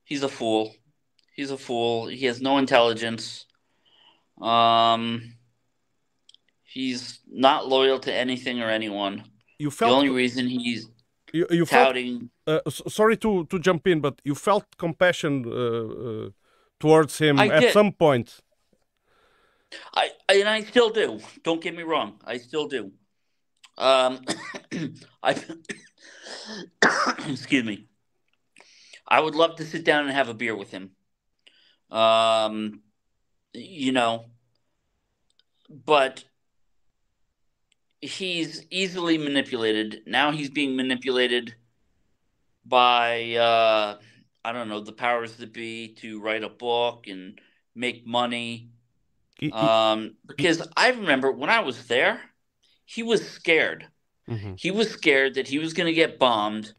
[0.03, 0.75] he's a fool.
[1.35, 2.07] He's a fool.
[2.07, 3.45] He has no intelligence.
[4.39, 5.33] Um,
[6.63, 9.23] he's not loyal to anything or anyone.
[9.57, 10.87] You felt The only reason he's
[11.33, 11.95] you, you felt
[12.47, 16.29] uh, sorry to to jump in, but you felt compassion uh, uh,
[16.79, 17.73] towards him I at did.
[17.73, 18.41] some point.
[19.93, 21.19] I and I still do.
[21.43, 22.19] Don't get me wrong.
[22.25, 22.91] I still do.
[23.77, 24.21] Um,
[25.23, 25.35] I
[27.27, 27.85] excuse me.
[29.07, 30.91] I would love to sit down and have a beer with him.
[31.89, 32.81] Um,
[33.53, 34.25] you know,
[35.69, 36.23] but
[38.01, 40.03] he's easily manipulated.
[40.05, 41.55] Now he's being manipulated
[42.65, 43.97] by uh,
[44.43, 47.39] I don't know the powers that be to write a book and
[47.75, 48.69] make money.
[49.53, 52.21] Um, because I remember when I was there,
[52.85, 53.87] he was scared.
[54.27, 54.59] Mhm.
[54.59, 56.73] He was scared that he was going to get bombed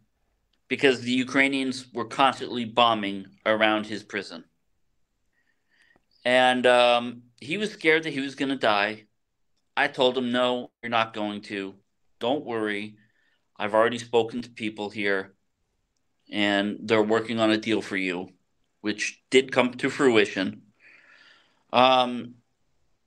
[0.69, 4.45] because the Ukrainians were constantly bombing around his prison.
[6.25, 9.07] And um, he was scared that he was going to die.
[9.77, 11.75] I told him, no, you're not going to.
[12.19, 12.97] Don't worry.
[13.57, 15.35] I've already spoken to people here,
[16.31, 18.31] and they're working on a deal for you,
[18.81, 20.63] which did come to fruition.
[21.73, 22.35] Um,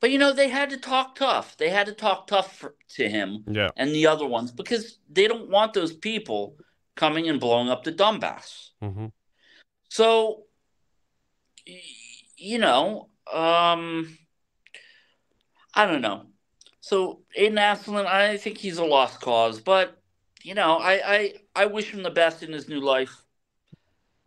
[0.03, 1.55] but you know, they had to talk tough.
[1.55, 3.69] They had to talk tough for, to him Yeah.
[3.77, 6.57] and the other ones because they don't want those people
[6.97, 8.71] coming and blowing up the Donbass.
[8.81, 9.05] hmm
[9.87, 10.43] So,
[12.35, 14.17] you know, um,
[15.73, 16.25] I don't know.
[16.81, 19.97] So Aiden Aslin, I think he's a lost cause, but
[20.43, 23.15] you know, I I, I wish him the best in his new life.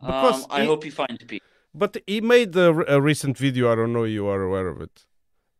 [0.01, 1.47] Because um, I he- hope he finds peace.
[1.75, 3.71] But he made a, a recent video.
[3.71, 5.06] I don't know you are aware of it.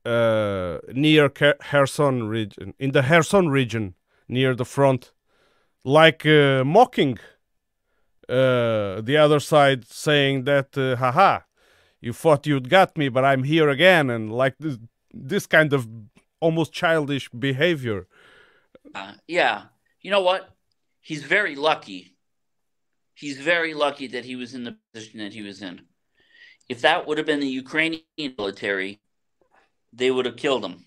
[0.07, 3.93] Uh, near Kherson region, in the Kherson region,
[4.29, 5.11] near the front,
[5.83, 7.17] like uh, mocking
[8.29, 11.39] uh, the other side, saying that, uh, "Haha,
[11.99, 14.77] you thought you'd got me, but I'm here again," and like this,
[15.11, 15.89] this kind of
[16.39, 18.07] almost childish behavior.
[18.95, 19.63] Uh, yeah,
[19.99, 20.55] you know what?
[21.01, 22.15] He's very lucky.
[23.13, 25.81] He's very lucky that he was in the position that he was in.
[26.69, 28.03] If that would have been the Ukrainian
[28.37, 29.01] military,
[29.93, 30.85] they would have killed him.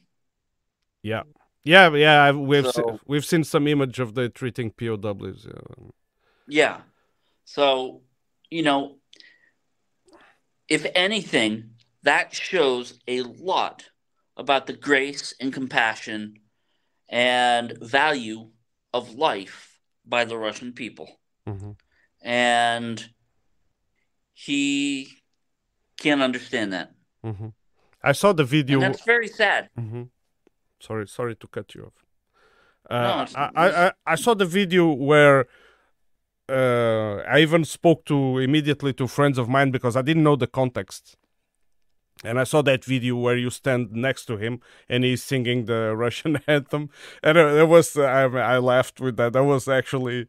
[1.03, 1.23] Yeah,
[1.65, 2.31] yeah, yeah.
[2.33, 5.47] We've se- we've seen some image of the treating POWs.
[5.47, 5.91] Yeah.
[6.47, 6.81] Yeah.
[7.45, 8.03] So,
[8.51, 8.99] you know,
[10.69, 11.71] if anything,
[12.03, 13.91] that shows a lot
[14.37, 16.35] about the grace and compassion
[17.09, 18.51] and value
[18.93, 21.09] of life by the Russian people.
[21.47, 21.77] Mhm.
[22.23, 23.11] And
[24.33, 25.09] he
[25.97, 26.93] can't understand that.
[27.23, 27.49] hmm
[28.03, 28.81] I saw the video.
[28.81, 29.69] And that's very sad.
[29.77, 30.05] hmm
[30.81, 32.05] Sorry, sorry to cut you off.
[32.89, 35.47] Uh, it's- I, I, I- I saw the video where
[36.49, 40.47] uh, I even spoke to immediately to friends of mine because I didn't know the
[40.47, 41.17] context.
[42.25, 45.97] And I saw that video where you stand next to him and he's singing the
[46.05, 46.91] Russian anthem,
[47.23, 49.33] and uh, it was I, I laughed with that.
[49.33, 50.27] That was actually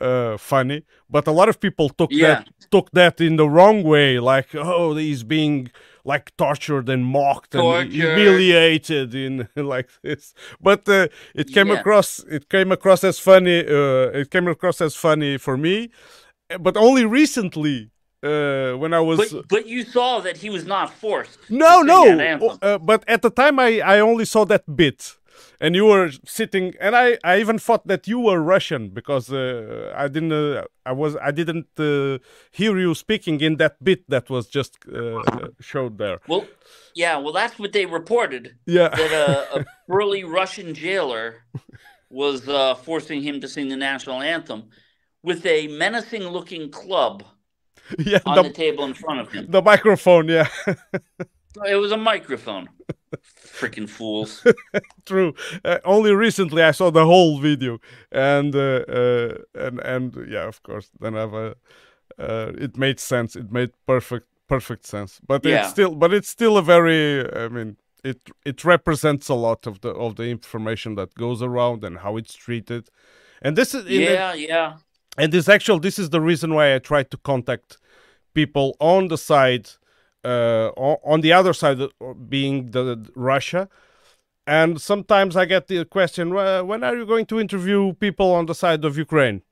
[0.00, 2.26] uh, funny, but a lot of people took Yeah.
[2.44, 5.70] that took that in the wrong way, like oh he's being
[6.04, 10.34] like tortured and mocked and humiliated in like this.
[10.60, 11.80] But uh, it came Yeah.
[11.80, 13.60] across it came across as funny.
[13.60, 15.90] Uh, it came across as funny for me,
[16.60, 17.90] but only recently
[18.22, 19.18] uh, when I was.
[19.18, 21.38] But but you saw that he was not forced.
[21.48, 22.02] No, no.
[22.62, 25.16] Uh, but at the time, I, I only saw that bit.
[25.60, 29.92] and you were sitting, and I, I even thought that you were Russian because uh,
[29.94, 32.18] I didn't, uh, I was, I didn't uh,
[32.50, 35.22] hear you speaking in that bit that was just uh,
[35.60, 36.20] showed there.
[36.26, 36.46] Well,
[36.94, 38.56] yeah, well, that's what they reported.
[38.66, 41.44] Yeah, that a, a burly Russian jailer
[42.08, 44.70] was uh, forcing him to sing the national anthem
[45.22, 47.24] with a menacing-looking club
[47.98, 49.46] yeah, on the, the, table in front of him.
[49.48, 50.48] The microphone, yeah.
[51.66, 52.68] it was a microphone.
[53.14, 54.46] Freaking fools.
[55.06, 55.34] True.
[55.64, 57.78] Uh, only recently I saw the whole video,
[58.12, 61.54] and uh, uh, and and yeah, of course, then I've uh,
[62.18, 63.34] uh, it made sense.
[63.34, 65.20] It made perfect perfect sense.
[65.26, 65.62] But yeah.
[65.62, 67.28] it's still, but it's still a very.
[67.34, 71.84] I mean, it it represents a lot of the of the information that goes around
[71.84, 72.90] and how it's treated,
[73.42, 74.76] and this is yeah, yeah
[75.20, 77.76] and this actual this is the reason why I tried to contact
[78.32, 79.68] people on the side
[80.24, 80.68] uh,
[81.12, 81.78] on the other side
[82.28, 83.68] being the Russia.
[84.46, 86.34] And sometimes I get the question
[86.70, 89.42] when are you going to interview people on the side of Ukraine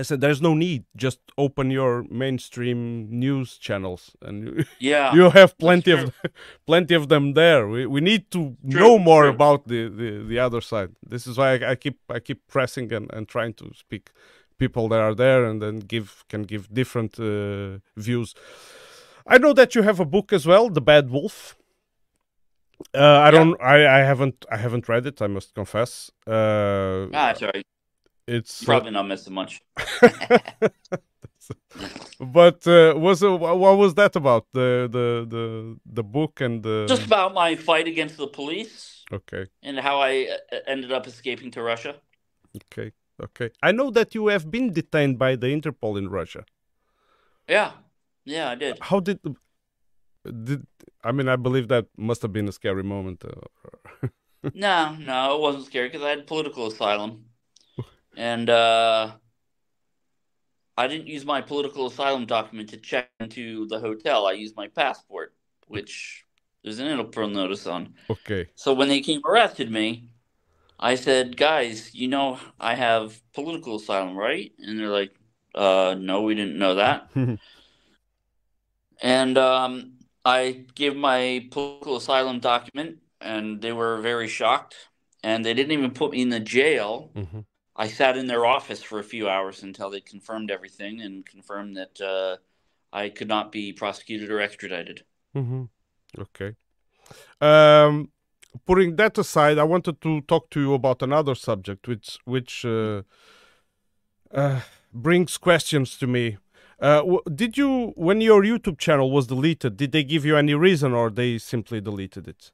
[0.00, 0.84] I said there's no need.
[0.96, 6.12] Just open your mainstream news channels and yeah you have plenty of
[6.66, 7.68] plenty of them there.
[7.68, 9.30] We, we need to true, know more true.
[9.30, 10.90] about the, the the other side.
[11.06, 14.10] This is why I, I, keep I keep pressing and, and trying to speak
[14.58, 18.34] people that are there and then give can give different uh, views.
[19.26, 21.56] I know that you have a book as well The Bad Wolf.
[22.94, 23.30] Uh, I yeah.
[23.30, 26.10] don't I, I haven't I haven't read it I must confess.
[26.26, 27.62] Uh, ah sorry
[28.28, 29.62] it's probably uh, not missing much.
[32.20, 36.86] but uh, was it, what was that about the the the the book and the
[36.88, 39.04] just about my fight against the police?
[39.12, 39.46] Okay.
[39.62, 41.96] And how I uh, ended up escaping to Russia.
[42.56, 42.92] Okay.
[43.22, 43.50] Okay.
[43.62, 46.44] I know that you have been detained by the Interpol in Russia.
[47.48, 47.72] Yeah.
[48.24, 48.78] Yeah, I did.
[48.82, 49.20] How did
[50.44, 50.66] did
[51.02, 53.24] I mean I believe that must have been a scary moment.
[53.24, 54.08] Uh,
[54.54, 57.27] no, no, it wasn't scary because I had political asylum
[58.16, 59.12] and uh,
[60.78, 64.26] I didn't use my political asylum document to check into the hotel.
[64.28, 65.34] I used my passport,
[65.66, 66.24] which
[66.62, 67.94] there's an Interpol notice on.
[68.08, 68.46] Okay.
[68.54, 70.10] So when they came arrested me,
[70.78, 75.14] I said, "Guys, you know I have political asylum, right?" And they're like,
[75.52, 77.10] "Uh, no, we didn't know that."
[79.02, 79.94] and um,
[80.24, 84.76] I gave my political asylum document, and they were very shocked.
[85.24, 87.10] And they didn't even put me in the jail.
[87.16, 87.40] Mm-hmm
[87.78, 91.76] I sat in their office for a few hours until they confirmed everything and confirmed
[91.76, 92.36] that uh,
[92.92, 95.04] I could not be prosecuted or extradited.
[95.36, 95.64] Mm-hmm.
[96.18, 96.56] Okay.
[97.40, 98.10] Um,
[98.66, 103.02] putting that aside, I wanted to talk to you about another subject, which which uh,
[104.32, 104.60] uh,
[104.92, 106.38] brings questions to me.
[106.80, 107.02] Uh,
[107.34, 111.10] did you, when your YouTube channel was deleted, did they give you any reason, or
[111.10, 112.52] they simply deleted it?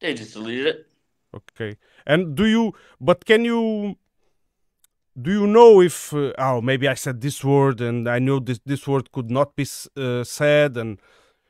[0.00, 0.86] They just deleted it.
[1.34, 1.76] Okay.
[2.06, 2.74] And do you?
[3.00, 3.96] But can you?
[5.20, 8.60] Do you know if uh, oh maybe I said this word and I know this
[8.66, 10.98] this word could not be uh, said and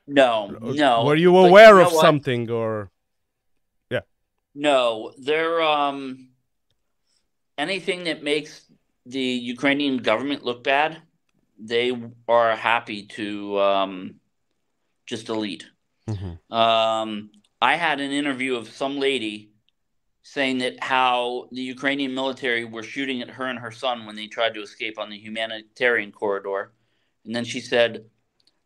[0.07, 2.91] no uh, no were you aware you of something or
[3.91, 4.01] yeah.
[4.55, 6.29] No they're um
[7.57, 8.67] anything that makes
[9.07, 9.21] the
[9.55, 11.01] Ukrainian government look bad
[11.59, 11.93] they
[12.29, 14.15] are happy to um
[15.07, 15.67] just delete.
[16.09, 16.53] Mm-hmm.
[16.53, 17.31] um
[17.63, 19.54] I had an interview of some lady
[20.25, 24.27] saying that how the Ukrainian military were shooting at her and her son when they
[24.27, 26.73] tried to escape on the humanitarian corridor.
[27.27, 28.07] And then she said,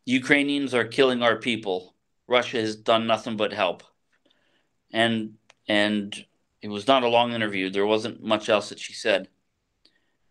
[0.06, 1.96] the Ukrainians are killing our people.
[2.28, 3.82] Russia has done nothing but help.
[4.92, 5.34] And
[5.66, 6.24] and
[6.62, 7.70] it was not a long interview.
[7.70, 9.28] There wasn't much else that she said.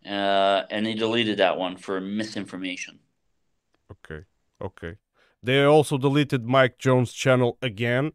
[0.05, 2.99] Uh, and they deleted that one for misinformation.
[3.91, 4.23] Okay.
[4.61, 4.95] Okay.
[5.43, 8.13] They also deleted Mike Jones' channel again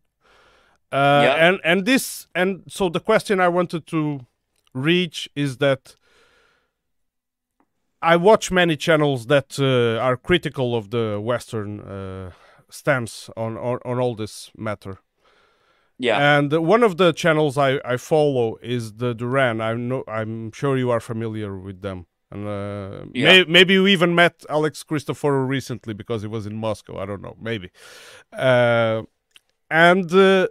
[0.92, 1.48] uh, yeah.
[1.48, 4.26] And and this and so the question I wanted to
[4.74, 5.96] reach is that
[8.02, 12.30] I watch many channels that uh, are critical of the Western uh,
[12.68, 14.98] stance on, on on all this matter.
[15.98, 16.36] Yeah.
[16.36, 19.60] And one of the channels I, I follow is the Duran.
[19.60, 22.06] I know I'm sure you are familiar with them.
[22.32, 23.24] And uh, yeah.
[23.24, 26.98] may, maybe you even met Alex Christoforou recently because he was in Moscow.
[26.98, 27.70] I don't know, maybe.
[28.32, 29.02] Uh,
[29.70, 30.48] and uh,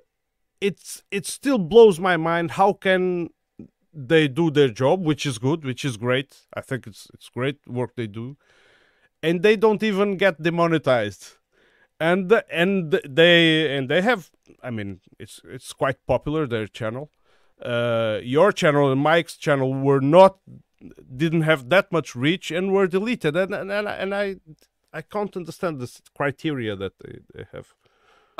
[0.61, 3.31] it's it still blows my mind how can
[3.93, 6.37] they do their job which is good which is great.
[6.53, 8.37] I think it's it's great work they do.
[9.23, 11.33] And they don't even get demonetized.
[11.99, 14.31] And and they and they have
[14.63, 17.11] i mean it's it's quite popular their channel.
[17.61, 20.37] Uh your channel and mike's channel were not
[21.15, 23.35] didn't have that much reach and were deleted.
[23.35, 24.35] And and, and, and i
[24.93, 27.73] i can't understand this criteria that they, they have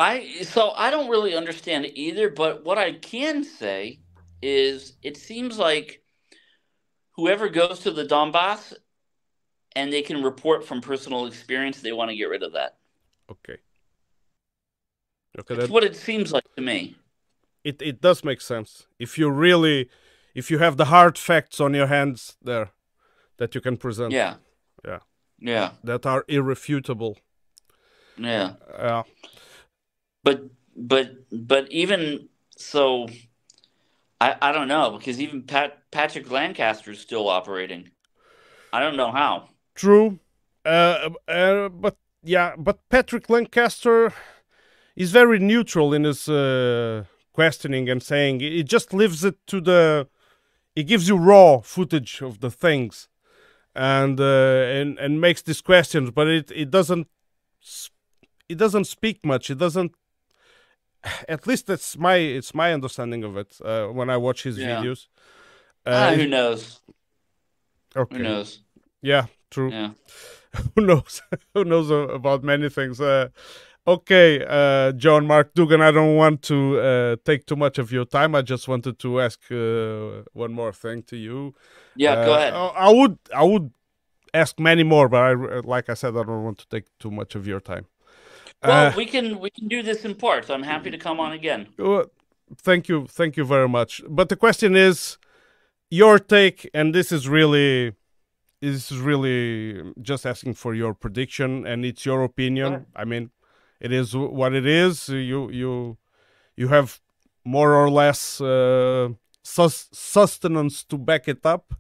[0.02, 4.00] I so I don't really understand it either, but what I can say
[4.42, 6.04] is it seems like
[7.16, 8.74] whoever goes to the Donbass
[9.76, 12.78] and they can report from personal experience, they want to get rid of that.
[13.30, 13.58] Okay.
[15.40, 15.56] Okay.
[15.56, 16.96] That's that, what it seems like to me.
[17.64, 19.90] It it does make sense if you really,
[20.34, 22.72] if you have the hard facts on your hands there,
[23.38, 24.12] that you can present.
[24.12, 24.36] Yeah.
[24.84, 25.00] Yeah.
[25.40, 25.72] Yeah.
[25.84, 27.18] That are irrefutable.
[28.18, 28.54] Yeah.
[28.80, 29.04] Yeah.
[30.24, 30.44] But
[30.76, 33.08] but but even so,
[34.20, 37.90] I I don't know because even Pat Patrick Lancaster is still operating.
[38.74, 39.50] I don't know how.
[39.76, 40.20] True,
[40.66, 44.14] uh, uh, but yeah, but Patrick Lancaster
[44.96, 50.08] is very neutral in his uh, questioning and saying it just leaves it to the.
[50.76, 53.10] It gives you raw footage of the things,
[53.76, 57.08] and uh, and and makes these questions, but it it doesn't
[58.48, 59.50] it doesn't speak much.
[59.50, 59.94] It doesn't
[61.30, 64.82] at least that's my it's my understanding of it uh, when I watch his yeah.
[64.82, 65.08] videos.
[65.86, 66.80] Uh, ah, who knows?
[67.96, 68.18] Okay.
[68.18, 68.62] Who knows?
[69.02, 69.72] Yeah, true.
[69.72, 69.92] Yeah.
[70.76, 71.22] who knows?
[71.54, 73.02] who knows about many things?
[73.02, 73.30] Uh,
[73.88, 75.82] okay, uh, John Mark Dougan.
[75.82, 78.36] I don't want to uh, take too much of your time.
[78.36, 81.56] I just wanted to ask uh, one more thing to you.
[81.96, 82.54] Yeah, go ahead.
[82.54, 83.72] I would I would
[84.34, 85.34] ask many more, but I
[85.64, 87.88] like I said, I don't want to take too much of your time.
[88.64, 90.50] Well, uh, we can we can do this in parts.
[90.50, 91.68] I'm happy to come on again.
[92.58, 94.02] thank you, thank you very much.
[94.08, 95.18] But the question is,
[95.90, 97.94] your take, and this is really
[98.62, 102.86] is really just asking for your prediction, and it's your opinion.
[102.96, 103.32] I mean,
[103.80, 105.10] it is what it is.
[105.10, 105.98] You you
[106.56, 107.00] you have
[107.44, 109.10] more or less uh,
[109.44, 111.74] sus- sustenance to back it up.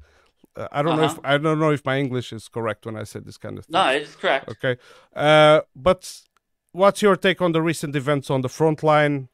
[0.55, 1.01] Uh, I don't uh-huh.
[1.01, 1.21] know if uh-huh.
[1.23, 3.73] I don't know if my English is correct when I said this kind of thing.
[3.73, 4.49] No, it's correct.
[4.49, 4.77] Okay,
[5.15, 6.21] uh, but
[6.71, 9.29] what's your take on the recent events on the front line?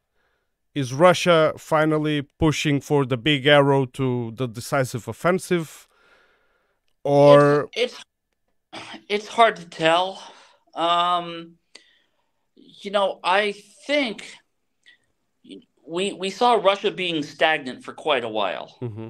[0.73, 5.87] Is Russia finally pushing for the big arrow to the decisive offensive?
[7.03, 8.03] Or it's
[8.73, 10.21] it's, it's hard to tell.
[10.75, 11.53] Um,
[12.55, 13.53] you know, I
[13.87, 14.31] think
[15.87, 19.07] we we saw Russia being stagnant for quite a while, mm-hmm.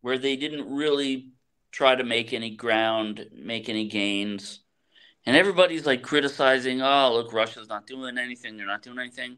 [0.00, 1.28] where they didn't really
[1.70, 4.60] try to make any ground, make any gains
[5.26, 9.36] and everybody's like criticizing, oh, look, Russia's not doing anything, they're not doing anything.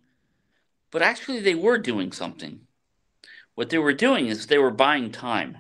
[0.91, 2.61] But actually, they were doing something.
[3.55, 5.57] What they were doing is they were buying time.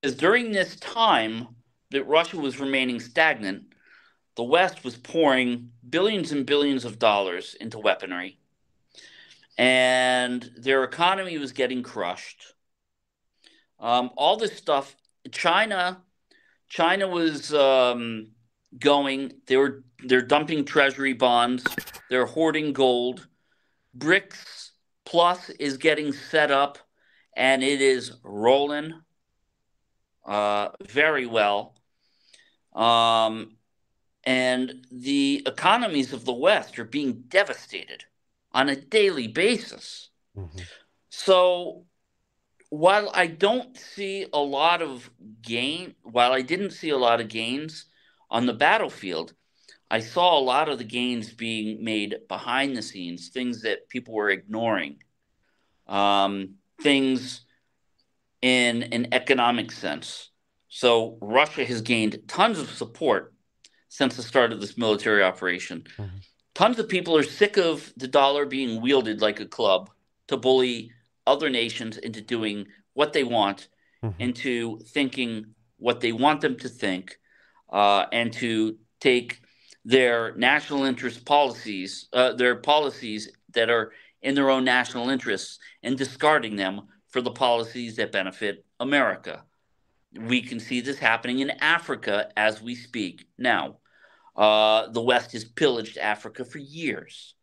[0.00, 1.48] Because during this time
[1.90, 3.64] that Russia was remaining stagnant,
[4.36, 8.38] the West was pouring billions and billions of dollars into weaponry.
[9.56, 12.54] And their economy was getting crushed.
[13.78, 14.96] Um, all this stuff,
[15.30, 16.02] China,
[16.68, 18.33] China was um,
[18.78, 19.32] going.
[19.46, 21.64] They were they're dumping treasury bonds.
[22.10, 23.26] They're hoarding gold.
[23.96, 24.70] BRICS
[25.04, 26.78] Plus is getting set up,
[27.36, 28.94] and it is rolling
[30.24, 31.74] uh, very well.
[32.74, 33.56] Um,
[34.24, 38.04] and the economies of the West are being devastated
[38.52, 40.08] on a daily basis.
[40.36, 40.60] Mm-hmm.
[41.10, 41.84] So
[42.70, 45.10] while I don't see a lot of
[45.42, 47.86] gain, while I didn't see a lot of gains
[48.30, 49.34] on the battlefield,
[49.90, 54.14] I saw a lot of the gains being made behind the scenes, things that people
[54.14, 55.02] were ignoring,
[55.86, 57.42] um, things
[58.42, 60.30] in an economic sense.
[60.68, 63.34] So Russia has gained tons of support
[63.88, 65.84] since the start of this military operation.
[65.96, 66.16] Mm-hmm.
[66.54, 69.90] Tons of people are sick of the dollar being wielded like a club
[70.28, 70.90] to bully
[71.26, 73.68] other nations into doing what they want,
[74.02, 74.20] mm-hmm.
[74.20, 77.18] into thinking what they want them to think,
[77.74, 79.40] uh, and to take
[79.84, 85.98] their national interest policies, uh, their policies that are in their own national interests, and
[85.98, 89.42] discarding them for the policies that benefit America.
[90.18, 93.78] We can see this happening in Africa as we speak now.
[94.36, 97.34] Uh, the West has pillaged Africa for years.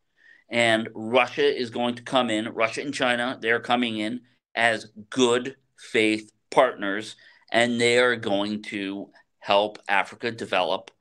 [0.49, 4.21] And Russia is going to come in, Russia and China, they're coming in
[4.55, 7.15] as good faith partners,
[7.51, 9.09] and they are going to
[9.42, 10.92] help Africa develop,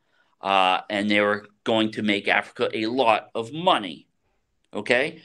[0.41, 4.09] uh, and they were going to make Africa a lot of money.
[4.75, 5.23] Okay,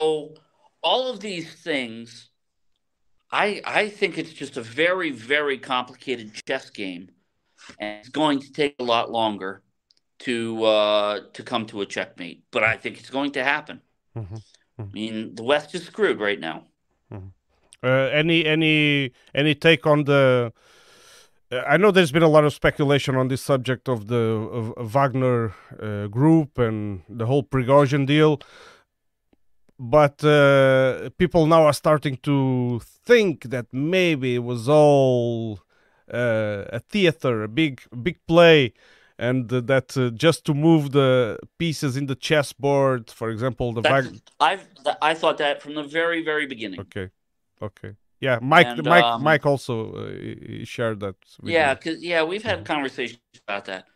[0.00, 0.34] so
[0.82, 2.30] all of these things,
[3.30, 7.10] I I think it's just a very very complicated chess game,
[7.78, 9.62] and it's going to take a lot longer
[10.20, 12.44] to uh, to come to a checkmate.
[12.50, 13.82] But I think it's going to happen.
[14.16, 14.34] Mm-hmm.
[14.34, 14.82] Mm-hmm.
[14.82, 16.64] I mean, the West is screwed right now.
[17.12, 17.28] Mm-hmm.
[17.82, 20.52] Uh, any any any take on the
[21.50, 24.90] I know there's been a lot of speculation on this subject of the of, of
[24.90, 28.40] Wagner uh, group and the whole Prigozhin deal,
[29.78, 35.60] but uh, people now are starting to think that maybe it was all
[36.12, 38.72] uh, a theater, a big big play,
[39.16, 44.18] and that uh, just to move the pieces in the chessboard, for example, the Wagner.
[44.40, 44.66] I've
[45.00, 46.80] I thought that from the very very beginning.
[46.80, 47.10] Okay,
[47.62, 47.94] okay.
[48.20, 48.66] Yeah, Mike.
[48.66, 49.04] And, Mike.
[49.04, 51.16] Um, Mike also uh, shared that.
[51.42, 52.64] Yeah, because yeah, we've had mm-hmm.
[52.64, 53.86] conversations about that.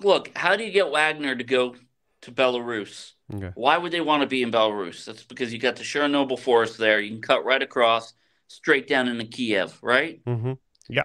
[0.00, 1.74] Look, how do you get Wagner to go
[2.22, 3.12] to Belarus?
[3.34, 3.50] Okay.
[3.54, 5.04] Why would they want to be in Belarus?
[5.04, 7.00] That's because you got the Chernobyl forest there.
[7.00, 8.14] You can cut right across,
[8.46, 10.24] straight down into Kiev, right?
[10.24, 10.52] Mm-hmm.
[10.88, 11.02] Yeah.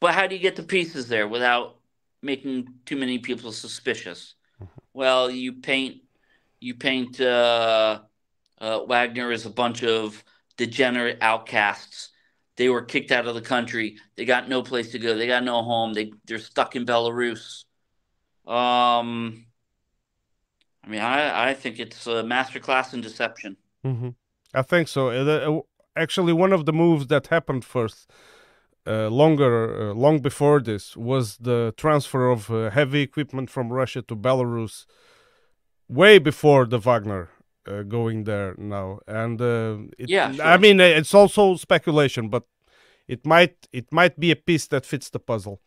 [0.00, 1.78] But how do you get the pieces there without
[2.22, 4.34] making too many people suspicious?
[4.62, 4.80] Mm-hmm.
[4.92, 6.02] Well, you paint
[6.60, 8.00] you paint uh,
[8.60, 10.22] uh, Wagner as a bunch of
[10.58, 12.10] degenerate outcasts.
[12.56, 13.96] They were kicked out of the country.
[14.16, 15.16] They got no place to go.
[15.16, 15.94] They got no home.
[15.94, 17.64] They they're stuck in Belarus.
[18.46, 19.46] Um,
[20.84, 23.56] I mean, I I think it's a masterclass in deception.
[23.86, 24.10] Mm-hmm.
[24.52, 25.10] I think so.
[25.10, 25.60] Uh,
[25.96, 28.10] actually, one of the moves that happened first,
[28.86, 34.02] uh, longer, uh, long before this, was the transfer of uh, heavy equipment from Russia
[34.02, 34.86] to Belarus,
[35.88, 37.28] way before the Wagner
[37.68, 40.44] uh, going there now, and uh, it, yeah, sure.
[40.44, 42.44] I mean it's also speculation, but
[43.06, 45.60] it might it might be a piece that fits the puzzle.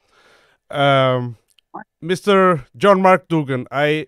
[0.70, 1.38] Um,
[2.04, 2.66] Mr.
[2.78, 4.08] John Mark Dougan, I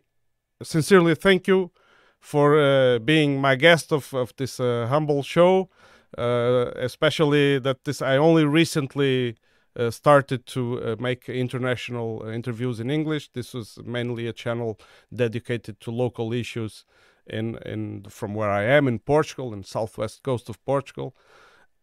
[0.62, 1.72] sincerely thank you
[2.20, 5.70] for uh, being my guest of of this uh, humble show,
[6.18, 9.36] uh, especially that this I only recently.
[9.76, 13.32] Uh, started to uh, make international uh, interviews in English.
[13.34, 14.80] This was mainly a channel
[15.12, 16.86] dedicated to local issues
[17.28, 21.16] in in from where I am in Portugal, in southwest coast of Portugal,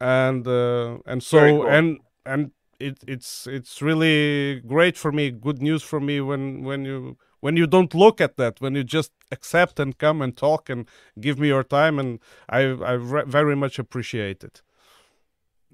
[0.00, 1.68] and uh, and so cool.
[1.68, 6.84] and and it, it's it's really great for me, good news for me when when
[6.84, 10.68] you when you don't look at that, when you just accept and come and talk
[10.68, 10.86] and
[11.20, 12.18] give me your time, and
[12.48, 14.62] I I very much appreciate it.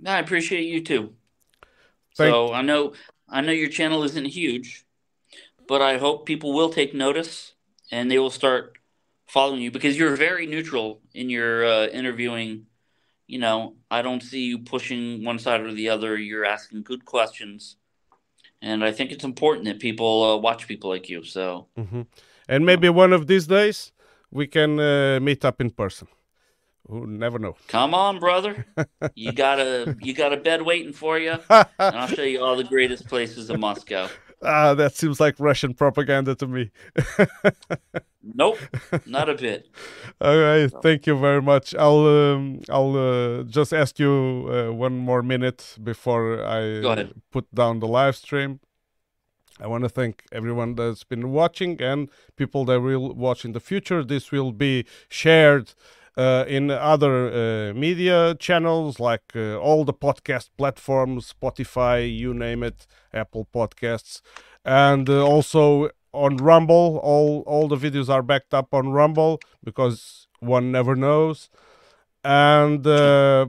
[0.05, 1.15] I appreciate you too.
[2.17, 2.93] Thank so I know
[3.29, 4.85] I know your channel isn't huge,
[5.67, 7.53] but I hope people will take notice
[7.91, 8.79] and they will start
[9.27, 12.67] following you because you're very neutral in your uh, interviewing.
[13.27, 16.17] You know, I don't see you pushing one side or the other.
[16.17, 17.77] You're asking good questions,
[18.63, 21.25] and I think it's important that people uh, watch people like you.
[21.25, 22.03] So, mm-hmm.
[22.49, 23.93] and maybe one of these days
[24.31, 26.09] we can uh, meet up in person.
[26.89, 27.57] Who never know?
[27.67, 28.65] Come on, brother.
[29.17, 32.57] you got a you got a bed waiting for you, and I'll show you all
[32.57, 34.09] the greatest places in Moscow.
[34.47, 36.71] Ah, that seems like Russian propaganda to me.
[38.23, 38.59] nope,
[39.05, 39.69] not a bit.
[40.21, 41.75] All right, thank you very much.
[41.75, 47.81] I'll um, I'll uh, just ask you uh, one more minute before I put down
[47.81, 48.61] the live stream.
[49.59, 53.61] I want to thank everyone that's been watching and people that will watch in the
[53.61, 54.05] future.
[54.05, 55.73] This will be shared
[56.47, 62.87] in other uh, media channels like uh, all the podcast platforms, Spotify, you name it,
[63.13, 64.23] Apple Podcasts,
[64.65, 66.99] and uh, also on Rumble.
[67.03, 71.51] All all the videos are backed up on Rumble because one never knows
[72.27, 73.47] and uh,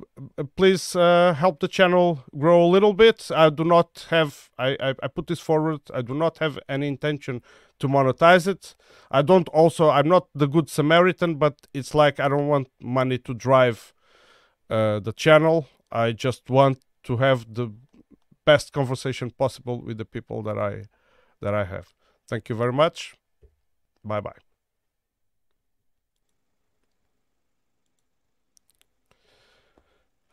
[0.56, 3.32] please uh, help the channel grow a little bit.
[3.36, 5.82] I do not have I, I, I put this forward.
[5.92, 7.42] I do not have any intention
[7.80, 8.76] to monetize it.
[9.10, 13.18] I don't also I'm not the good Samaritan, but it's like I don't want money
[13.18, 13.94] to drive
[14.70, 15.68] uh, the channel.
[15.92, 17.74] I just want to have the
[18.46, 20.84] best conversation possible with the people that I
[21.42, 21.96] that I have.
[22.30, 23.16] Thank you very much.
[24.06, 24.47] Bye bye.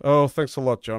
[0.04, 0.92] Oh, thanks a lot, John.